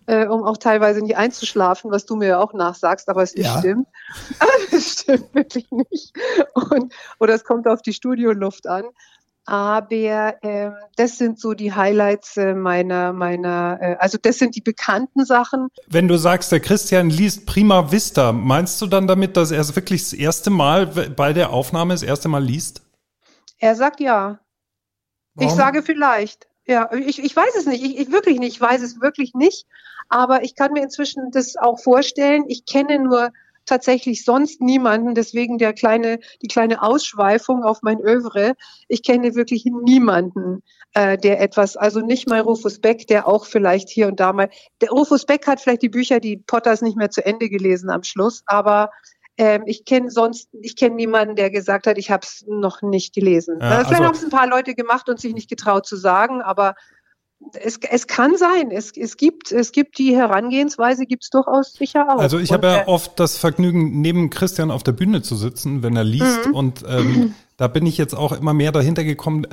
[0.06, 3.60] äh, um auch teilweise nicht einzuschlafen, was du mir ja auch nachsagst, aber es Ja.
[3.60, 3.88] stimmt.
[4.72, 6.14] es stimmt wirklich nicht.
[6.54, 8.86] Und, oder es kommt auf die Studioluft an.
[9.46, 14.62] Aber ähm, das sind so die Highlights äh, meiner, meiner, äh, also das sind die
[14.62, 15.68] bekannten Sachen.
[15.88, 19.76] Wenn du sagst, der Christian liest Prima Vista, meinst du dann damit, dass er es
[19.76, 22.84] wirklich das erste Mal bei der Aufnahme das erste Mal liest?
[23.60, 24.40] Er sagt ja.
[25.36, 25.58] Ich Warum?
[25.58, 26.48] sage vielleicht.
[26.66, 27.84] Ja, ich, ich weiß es nicht.
[27.84, 28.54] Ich, ich wirklich nicht.
[28.54, 29.66] Ich weiß es wirklich nicht.
[30.08, 32.46] Aber ich kann mir inzwischen das auch vorstellen.
[32.48, 33.32] Ich kenne nur
[33.66, 38.54] tatsächlich sonst niemanden, deswegen der kleine, die kleine Ausschweifung auf mein Övre.
[38.88, 43.90] Ich kenne wirklich niemanden, äh, der etwas, also nicht mal Rufus Beck, der auch vielleicht
[43.90, 44.50] hier und da mal,
[44.82, 48.04] der Rufus Beck hat vielleicht die Bücher, die Potters nicht mehr zu Ende gelesen am
[48.04, 48.90] Schluss, aber
[49.38, 53.16] ähm, ich kenne sonst, ich kenne niemanden, der gesagt hat, ich habe es noch nicht
[53.16, 53.58] gelesen.
[53.60, 55.96] Ja, äh, vielleicht also- haben es ein paar Leute gemacht und sich nicht getraut zu
[55.96, 56.76] sagen, aber
[57.62, 58.72] es, es kann sein.
[58.72, 62.20] Es, es gibt, es gibt die Herangehensweise, gibt es durchaus sicher auch.
[62.20, 65.84] Also ich habe ja äh, oft das Vergnügen, neben Christian auf der Bühne zu sitzen,
[65.84, 66.48] wenn er liest.
[66.48, 66.56] Mhm.
[66.56, 69.46] Und ähm, da bin ich jetzt auch immer mehr dahinter gekommen.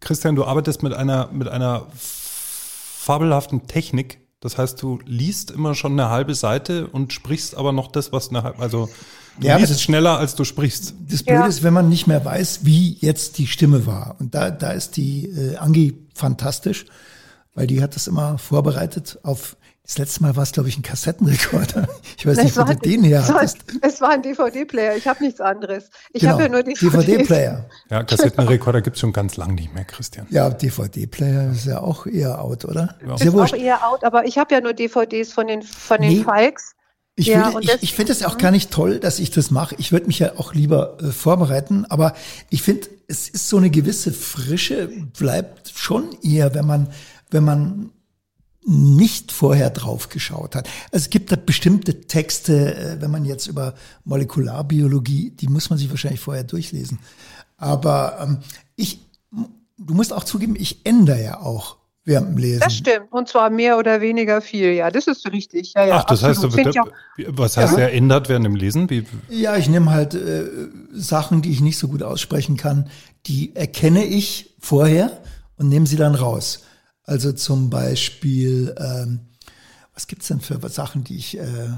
[0.00, 4.20] Christian, du arbeitest mit einer, mit einer fabelhaften Technik.
[4.40, 8.30] Das heißt, du liest immer schon eine halbe Seite und sprichst aber noch das, was
[8.30, 8.88] eine halbe, also
[9.38, 10.94] du Ja, liest das- schneller, als du sprichst.
[11.10, 11.46] Das Blöde Ja.
[11.46, 14.16] ist, wenn man nicht mehr weiß, wie jetzt die Stimme war.
[14.18, 16.86] Und da, da ist die äh, Angi fantastisch,
[17.54, 20.82] weil die hat das immer vorbereitet auf, das letzte Mal war es, glaube ich, ein
[20.82, 21.88] Kassettenrekorder.
[22.18, 23.58] Ich weiß nicht, es wo war, du den her es war, hattest.
[23.80, 24.94] es war ein DVD-Player.
[24.96, 25.88] Ich habe nichts anderes.
[26.12, 26.62] Ich Genau, habe ja nur.
[26.62, 27.64] DVD-Player.
[27.88, 30.26] Ja, Kassettenrekorder gibt's schon ganz lang nicht mehr, Christian.
[30.30, 32.96] Ja, DVD-Player ist ja auch eher out, oder?
[33.06, 33.14] Ja.
[33.14, 36.00] Ist ja Ist auch eher out, aber ich habe ja nur DVDs von den, von
[36.00, 36.22] den Nee.
[36.24, 36.72] Falks.
[37.16, 39.50] Ich, Ja, will- ich, das- ich finde es auch gar nicht toll, dass ich das
[39.50, 39.74] mache.
[39.78, 42.12] Ich würde mich ja auch lieber äh, vorbereiten, aber
[42.50, 46.88] ich finde, es ist so eine gewisse Frische, bleibt schon eher, wenn man,
[47.30, 47.90] wenn man
[48.62, 50.68] nicht vorher drauf geschaut hat.
[50.92, 55.78] Also es gibt da bestimmte Texte, äh, wenn man jetzt über Molekularbiologie, die muss man
[55.78, 56.98] sich wahrscheinlich vorher durchlesen.
[57.56, 58.38] Aber ähm,
[58.76, 59.00] ich,
[59.78, 62.60] du musst auch zugeben, ich ändere ja auch während dem Lesen.
[62.60, 63.12] Das stimmt.
[63.12, 64.72] Und zwar mehr oder weniger viel.
[64.72, 65.72] Ja, das ist richtig.
[65.74, 66.74] Ja, ja, Ach, das heißt, du, absolut.
[66.74, 68.90] Ich auch, was heißt, er ändert während dem Lesen?
[68.90, 70.44] Wie, Ja, ich nehme halt äh,
[70.92, 72.90] Sachen, die ich nicht so gut aussprechen kann,
[73.26, 75.18] die erkenne ich vorher
[75.56, 76.64] und nehme sie dann raus.
[77.10, 79.18] Also zum Beispiel, ähm,
[79.94, 81.70] was gibt's denn für Sachen, die ich äh,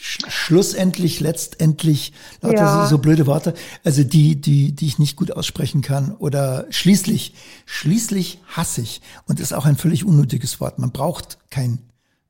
[0.00, 2.86] sch schlussendlich, letztendlich, lauter Ja.
[2.86, 3.52] so, blöde Worte,
[3.84, 6.16] also die, die, die ich nicht gut aussprechen kann.
[6.16, 7.34] Oder schließlich,
[7.66, 9.02] schließlich hasse ich.
[9.26, 10.78] Und ist auch ein völlig unnötiges Wort.
[10.78, 11.80] Man braucht kein,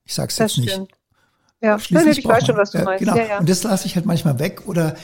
[0.03, 0.95] ich sag's das jetzt nicht.
[1.62, 3.01] Ja, nein, Schließlich nein, ich weiß schon, was du meinst.
[3.01, 3.16] Genau.
[3.16, 3.38] Ja, ja.
[3.38, 4.62] Und das lasse ich halt manchmal weg.
[4.66, 4.95] Oder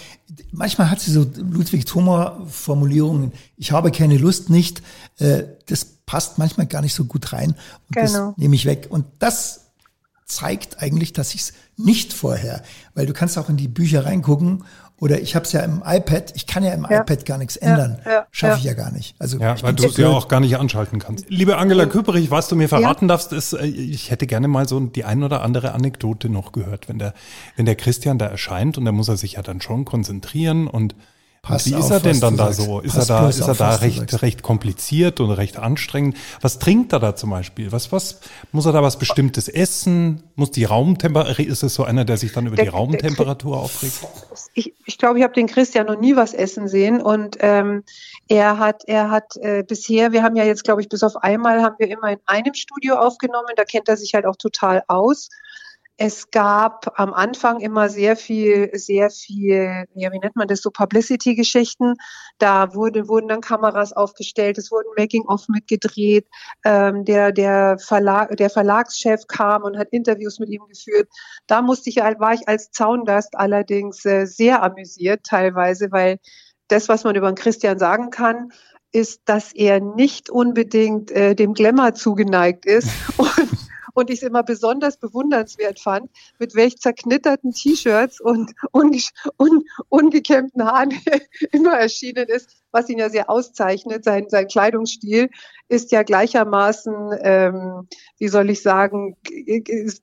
[0.52, 4.82] manchmal hat sie so Ludwig Thoma Formulierungen, ich habe keine Lust nicht.
[5.18, 7.50] Äh, das passt manchmal gar nicht so gut rein.
[7.88, 8.28] Und Genau.
[8.28, 8.86] das nehme ich weg.
[8.90, 9.72] Und das
[10.26, 12.62] zeigt eigentlich, dass ich es nicht vorher,
[12.94, 14.64] weil du kannst auch in die Bücher reingucken
[15.00, 17.00] oder ich habe es ja im iPad, ich kann ja im Ja.
[17.00, 17.98] iPad gar nichts ändern.
[18.04, 18.58] ja, Schaffe ja.
[18.58, 19.16] ich ja gar nicht.
[19.18, 21.28] Also Ja, weil du es ja auch gar nicht anschalten kannst.
[21.28, 24.78] Liebe Angela Küperich, was du mir verraten darfst, ist, äh, ich hätte gerne mal so
[24.80, 27.14] die ein oder andere Anekdote noch gehört, wenn der,
[27.56, 30.94] wenn der Christian da erscheint und da muss er sich ja dann schon konzentrieren und
[31.44, 32.60] Pass wie ist auf, er denn dann da sagst.
[32.68, 32.78] so?
[32.78, 36.16] Ist Pass er da, ist er auf, da recht, recht kompliziert und recht anstrengend?
[36.40, 37.72] Was trinkt er da zum Beispiel?
[37.72, 38.20] Was, was,
[38.52, 40.22] muss er da was Bestimmtes essen?
[40.36, 43.56] Muss die Raumtemperatur, ist es so einer, der sich dann über Der- die der- Raumtemperatur
[43.58, 44.06] aufregt?
[44.54, 47.82] ich, ich glaube, ich habe den Christian noch nie was essen sehen und ähm,
[48.28, 51.60] er hat, er hat äh, bisher, wir haben ja jetzt, glaube ich, bis auf einmal
[51.60, 55.28] haben wir immer in einem Studio aufgenommen, da kennt er sich halt auch total aus.
[55.98, 60.70] Es gab am Anfang immer sehr viel, sehr viel, ja, wie nennt man das, so
[60.70, 61.94] Publicity-Geschichten.
[62.38, 66.26] Da wurde, wurden dann Kameras aufgestellt, es wurden Making-of mitgedreht.
[66.64, 71.08] Ähm, der, der, Verlag, der Verlagschef kam und hat Interviews mit ihm geführt.
[71.46, 76.18] Da musste ich, war ich als Zaungast allerdings äh, sehr amüsiert teilweise, weil
[76.68, 78.50] das, was man über den Christian sagen kann,
[78.92, 83.51] ist, dass er nicht unbedingt äh, dem Glamour zugeneigt ist und,
[83.94, 89.02] und ich es immer besonders bewundernswert fand, mit welch zerknitterten T-Shirts und unge
[89.38, 90.92] un ungekämmten Haaren
[91.52, 92.61] immer erschienen ist.
[92.72, 95.28] Was ihn ja sehr auszeichnet, sein, sein Kleidungsstil,
[95.68, 99.16] ist ja gleichermaßen, ähm, wie soll ich sagen,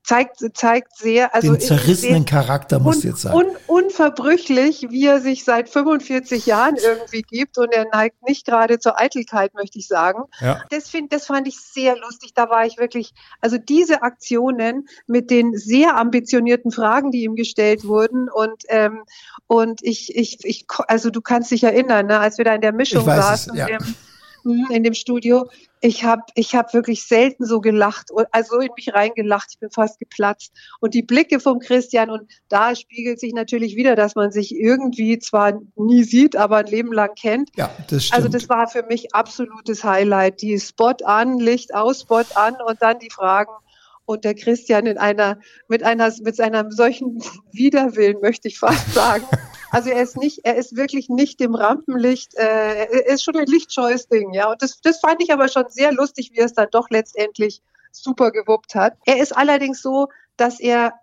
[0.03, 3.37] zeigt, zeigt sehr, also den zerrissenen Charakter, muss un, jetzt sagen.
[3.37, 8.79] Un, unverbrüchlich, wie er sich seit 45 Jahren irgendwie gibt und er neigt nicht gerade
[8.79, 10.23] zur Eitelkeit, möchte ich sagen.
[10.39, 10.63] Ja.
[10.71, 12.33] Das, find, das fand ich sehr lustig.
[12.33, 17.85] Da war ich wirklich, also diese Aktionen mit den sehr ambitionierten Fragen, die ihm gestellt
[17.85, 19.03] wurden und ähm,
[19.51, 22.73] und ich, ich, ich, also du kannst dich erinnern, ne, als wir da in der
[22.73, 23.67] Mischung saßen, ja.
[23.67, 23.95] im,
[24.43, 25.49] hm, in dem Studio,
[25.81, 29.99] ich habe ich hab wirklich selten so gelacht, also in mich reingelacht, ich bin fast
[29.99, 30.51] geplatzt.
[30.81, 35.19] Und die Blicke vom Christian, und da spiegelt sich natürlich wieder, dass man sich irgendwie
[35.19, 37.49] zwar nie sieht, aber ein Leben lang kennt.
[37.55, 38.17] Ja, das stimmt.
[38.17, 40.41] Also das war für mich absolutes Highlight.
[40.41, 43.51] Die Spot an, Licht aus, Spot an und dann die Fragen
[44.05, 49.23] und der Christian in einer, mit einer, mit seinem solchen Widerwillen, möchte ich fast sagen.
[49.71, 53.45] Also er ist nicht, er ist wirklich nicht dem Rampenlicht, äh, er ist schon ein
[53.45, 54.51] lichtscheues Ding, ja.
[54.51, 57.61] Und das, das fand ich aber schon sehr lustig, wie er es dann doch letztendlich
[57.91, 58.97] super gewuppt hat.
[59.05, 60.93] Er ist allerdings so, dass er,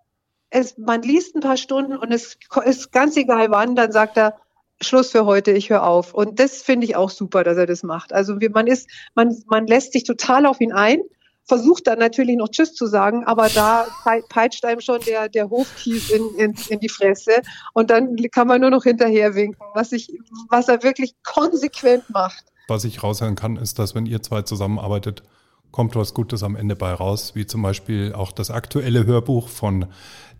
[0.50, 4.36] es, man liest ein paar Stunden und es ist ganz egal wann, dann sagt er,
[4.80, 6.12] Schluss für heute, ich höre auf.
[6.12, 8.12] Und das finde ich auch super, dass er das macht.
[8.12, 11.00] Also wir, man ist, man, man lässt sich total auf ihn ein
[11.46, 13.86] versucht dann natürlich noch Tschüss zu sagen, aber da
[14.28, 18.60] peitscht einem schon der, der Hofkies in, in, in die Fresse und dann kann man
[18.60, 20.10] nur noch hinterher winken, was, ich,
[20.50, 22.44] was er wirklich konsequent macht.
[22.68, 25.22] Was ich raushören kann, ist, dass wenn ihr zwei zusammenarbeitet,
[25.70, 29.86] kommt was Gutes am Ende bei raus, wie zum Beispiel auch das aktuelle Hörbuch von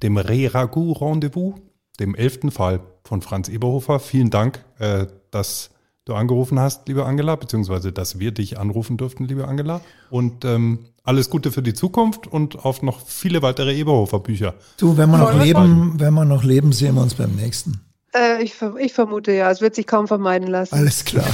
[0.03, 1.55] dem Re-Ragout-Rendezvous,
[2.01, 4.01] dem elften Fall von Franz Eberhofer.
[4.01, 5.71] Vielen Dank, äh, dass
[6.07, 9.83] du angerufen hast, liebe Angela, beziehungsweise dass wir dich anrufen durften, liebe Angela.
[10.09, 14.55] Und ähm, alles Gute für die Zukunft und auf noch viele weitere Eberhofer Bücher.
[14.79, 17.81] Du, wenn wir noch leben, wenn wir noch leben, sehen wir uns beim nächsten.
[18.14, 20.75] Äh, ich, ich, vermute ja, es wird sich kaum vermeiden lassen.
[20.75, 21.27] Alles klar.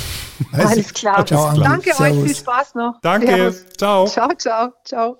[0.52, 1.24] Also, Alles klar.
[1.24, 2.18] Ciao, Danke Servus.
[2.18, 3.00] euch, viel Spaß noch.
[3.02, 3.64] Danke, Servus.
[3.76, 4.06] ciao.
[4.06, 5.18] Ciao, ciao, ciao.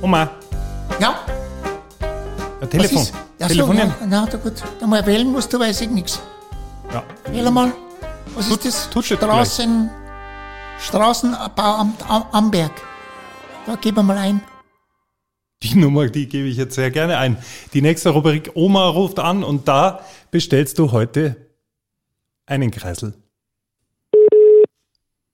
[0.00, 0.30] Oma.
[1.00, 1.14] Ja?
[2.60, 3.06] Ein Telefon.
[3.38, 3.94] Ja, Telefonieren.
[3.98, 4.62] So, na, na, gut.
[4.78, 6.20] Da mal wählen musst du, weiß ich nichts.
[6.92, 7.50] Ja.
[7.50, 7.72] Mal.
[8.34, 9.06] Was Tut, ist das?
[9.06, 9.90] Straßen...
[10.80, 12.70] Straßenbauamt Amberg.
[13.66, 14.42] Da geben wir mal ein.
[15.62, 17.36] Die Nummer, die gebe ich jetzt sehr gerne ein.
[17.74, 21.48] Die nächste Rubrik Oma ruft an und da bestellst du heute
[22.46, 23.14] einen Kreisel.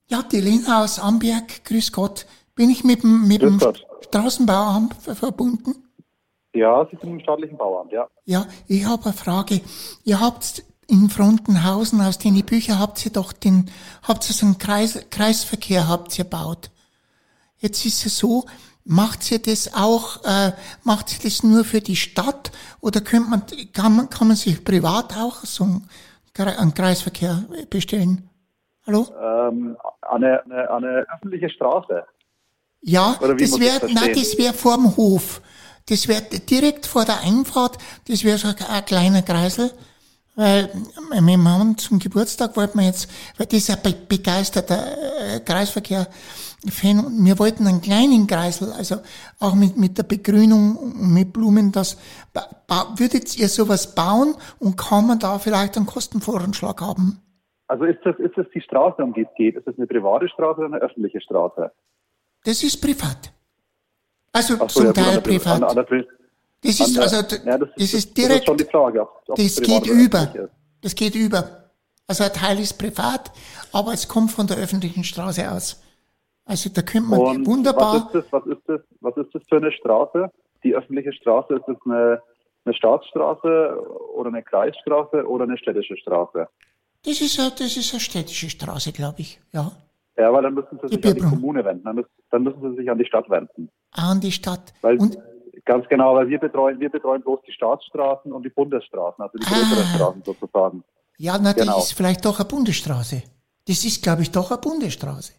[0.07, 2.25] Ja, die Lena aus Amberg, grüß Gott.
[2.55, 3.61] Bin ich mit dem, mit dem
[4.01, 5.75] Straßenbauamt verbunden?
[6.53, 8.07] Ja, Sie sind im staatlichen Bauamt, ja.
[8.23, 9.61] Ja, ich habe eine Frage.
[10.05, 13.69] Ihr habt in Frontenhausen aus den Büchern habt ihr doch den,
[14.03, 16.69] habt ihr so einen Kreis, Kreisverkehr habt ihr baut.
[17.57, 18.45] Jetzt ist es so,
[18.83, 20.51] macht ihr das auch, äh,
[20.83, 23.43] macht ihr das nur für die Stadt oder könnte man,
[23.73, 25.89] kann man, kann man sich privat auch so einen,
[26.37, 28.29] einen Kreisverkehr bestellen?
[28.85, 29.07] Hallo?
[29.19, 32.05] Ähm, eine, eine, eine öffentliche Straße.
[32.81, 35.41] Ja, das wäre, nein, das wäre vorm Hof.
[35.87, 39.71] Das wäre direkt vor der Einfahrt, das wäre so ein kleiner Kreisel
[40.35, 40.69] weil
[41.09, 46.07] mein Mann zum Geburtstag wollten wir jetzt, weil das ist ein begeisterter äh, Kreisverkehr
[46.71, 48.95] Fan und wir wollten einen kleinen Kreisel, also
[49.39, 51.97] auch mit, mit der Begrünung und mit Blumen, das
[52.97, 57.21] würdet ihr sowas bauen und kann man da vielleicht einen Kostenvoranschlag haben?
[57.67, 59.55] Also ist das, ist das die Straße, um die es geht?
[59.55, 61.71] Ist das eine private Straße oder eine öffentliche Straße?
[62.43, 63.31] Das ist privat.
[64.31, 65.63] Also so, zum ja, Teil privat.
[65.63, 65.85] An, an
[66.65, 70.49] das ist, also, ja, das, das ist direkt, das, Frage, geht über.
[70.81, 71.71] Das geht über.
[72.07, 73.31] Also ein Teil ist privat,
[73.71, 75.81] aber es kommt von der öffentlichen Straße aus.
[76.45, 77.93] Also da könnte man Und wunderbar.
[77.93, 80.31] Was ist, das, was, ist das, was ist das für eine Straße?
[80.63, 82.21] Die öffentliche Straße, ist das eine,
[82.65, 83.77] eine Staatsstraße
[84.15, 86.47] oder eine Kreisstraße oder eine städtische Straße?
[87.03, 89.71] Das ist, eine, das ist eine städtische Straße, glaube ich, ja.
[90.17, 92.77] Ja, weil dann müssen Sie sich an die Kommune wenden, dann müssen, dann müssen Sie
[92.77, 93.69] sich an die Stadt wenden.
[93.91, 94.73] An die Stadt.
[94.81, 95.17] Weil, Und
[95.65, 99.45] Ganz genau, weil wir betreuen, wir betreuen bloß die Staatsstraßen und die Bundesstraßen, also die
[99.45, 99.95] größeren ah.
[99.95, 100.83] Straßen sozusagen.
[101.17, 101.75] Ja, na, genau.
[101.75, 103.23] das ist vielleicht doch eine Bundesstraße.
[103.67, 105.33] Das ist, glaube ich, doch eine Bundesstraße.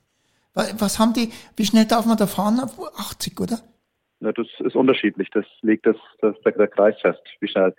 [0.54, 2.58] Was haben die, wie schnell darf man da fahren?
[2.60, 3.58] 80, oder?
[4.20, 5.28] Ja, das ist unterschiedlich.
[5.32, 7.74] Das legt das, das der, Kreis fest, wie schnell.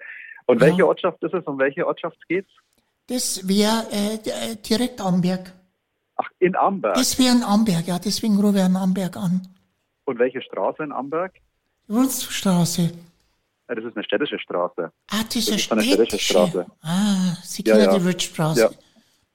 [0.46, 0.68] Und ja.
[0.68, 1.44] welche Ortschaft ist es?
[1.46, 2.52] Um welche Ortschaft geht's?
[3.08, 5.54] Das wäre äh, direkt Amberg.
[6.16, 6.96] Ach, in Amberg?
[6.96, 8.00] Das wäre in Amberg, ja.
[8.00, 9.42] Deswegen rufe ich in Amberg an.
[10.06, 11.34] Und welche Straße in Amberg?
[11.88, 12.92] Wurzelstraße.
[13.70, 14.92] Ja, das ist eine städtische Straße.
[15.12, 16.66] Ah, das ist eine städtische, Straße.
[16.82, 17.98] Ah, Sie kennen ja, ja.
[17.98, 18.62] die Ridgestraße.
[18.62, 18.70] Ja.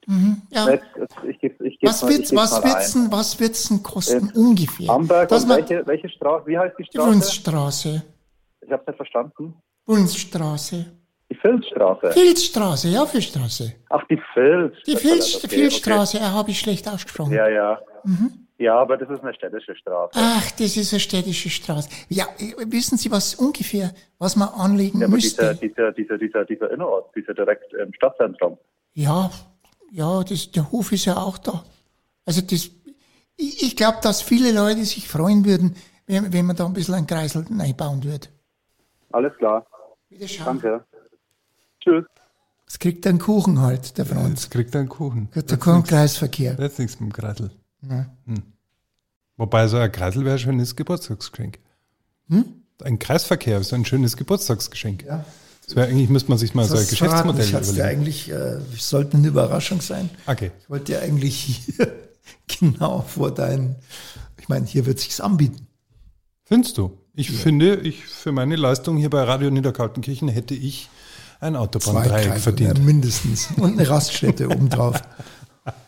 [0.07, 0.71] Mhm, ja.
[0.71, 4.91] Jetzt, jetzt, ich geb, ich geb was wird was wird's denn, kosten jetzt ungefähr?
[4.91, 6.47] Amberg und welche, welche Straße?
[6.47, 7.09] Wie heißt die Straße?
[7.09, 8.03] Die Wunzstraße.
[8.63, 9.55] Ich habe nicht verstanden.
[9.87, 10.87] Wunzstraße.
[11.31, 12.13] Die Filzstraße.
[12.13, 13.75] Filzstraße, ja, Filzstraße.
[13.91, 14.75] Ach, die Filz.
[14.87, 17.33] Die Das Filz, das, okay, Filzstraße, ja, habe ich schlecht ausgesprochen.
[17.33, 17.37] Okay.
[17.37, 17.81] Ja, ja.
[18.63, 20.13] Ja, aber das ist eine städtische Straße.
[20.15, 21.89] Ach, das ist eine städtische Straße.
[22.09, 25.69] Ja, äh, wissen Sie was ungefähr, was man anlegen Ja, aber dieser, müsste?
[25.69, 28.57] dieser, dieser, dieser, dieser Innenort, dieser direkt im Stadtzentrum.
[28.95, 29.33] Ja,
[29.91, 31.65] ja, das, der Hof ist ja auch da.
[32.25, 32.71] Also das,
[33.37, 35.75] ich, ich glaube, dass viele Leute sich freuen würden,
[36.07, 38.29] wenn, wenn man da ein bisschen einen Kreisel reinbauen würde.
[39.11, 39.67] Alles klar.
[40.09, 40.61] Bitte schauen.
[40.61, 40.85] Danke.
[41.81, 42.05] Tschüss.
[42.69, 44.45] Es kriegt einen Kuchen halt, der Franz.
[44.45, 45.29] Jetzt kriegt einen Kuchen.
[45.35, 46.57] Gut, da kommt Kreisverkehr.
[46.61, 47.51] Jetzt nichts mit dem Kreisel.
[47.81, 48.52] Hm.
[49.37, 51.59] Wobei so ein Kreisel wäre ein schönes Geburtstagsgeschenk.
[52.83, 55.05] Ein Kreisverkehr ist ein schönes Geburtstagsgeschenk.
[55.05, 55.25] Ja.
[55.67, 57.99] Das wäre eigentlich, müsste man sich mal so ein Das verraten, Geschäftsmodell ich überlegen.
[57.99, 60.11] eigentlich, äh, sollte eine Überraschung sein.
[60.27, 60.51] Okay.
[60.61, 61.93] Ich wollte dir eigentlich hier
[62.61, 63.77] genau vor deinen,
[64.39, 65.67] ich meine, hier wird sich's anbieten.
[66.45, 66.99] Findest du?
[67.15, 70.89] Ich finde, ich für meine Leistung hier bei Radio Niederkaltenkirchen hätte ich
[71.41, 72.79] ein Autobahndreieck verdient.
[72.79, 73.49] ja, mindestens.
[73.57, 75.01] Und eine Raststätte obendrauf.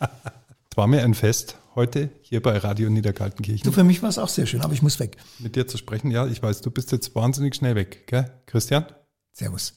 [0.71, 4.19] Es war mir ein Fest, heute hier bei Radio Du, Niederkaltenkirchen für mich war es
[4.19, 5.17] auch sehr schön, aber ich muss weg.
[5.39, 6.11] mit dir zu sprechen.
[6.11, 8.87] Ja, ich weiß, du bist jetzt wahnsinnig schnell weg, gell, Christian?
[9.33, 9.75] Servus.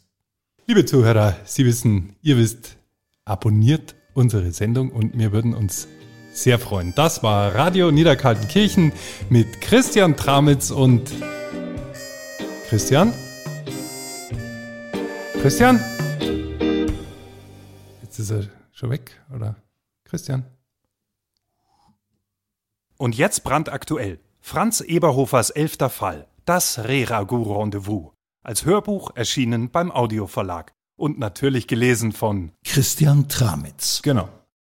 [0.68, 2.78] Liebe Zuhörer, Sie wissen, ihr wisst,
[3.26, 5.88] abonniert unsere Sendung und wir würden uns
[6.34, 6.94] sehr freuen.
[6.96, 8.92] Das war Radio Niederkaltenkirchen
[9.30, 11.12] mit Christian Tramitz und
[12.68, 13.14] Christian?
[15.42, 15.80] Christian?
[18.04, 19.56] Jetzt ist er schon weg, oder?
[20.04, 20.46] Christian?
[22.98, 24.20] Und jetzt brandaktuell.
[24.42, 26.28] Franz Eberhofers elfter Fall.
[26.46, 28.12] Das Reragu-Rendezvous.
[28.44, 30.74] Als Hörbuch erschienen beim Audioverlag.
[30.98, 34.02] Und natürlich gelesen von Christian Tramitz.
[34.02, 34.30] Genau.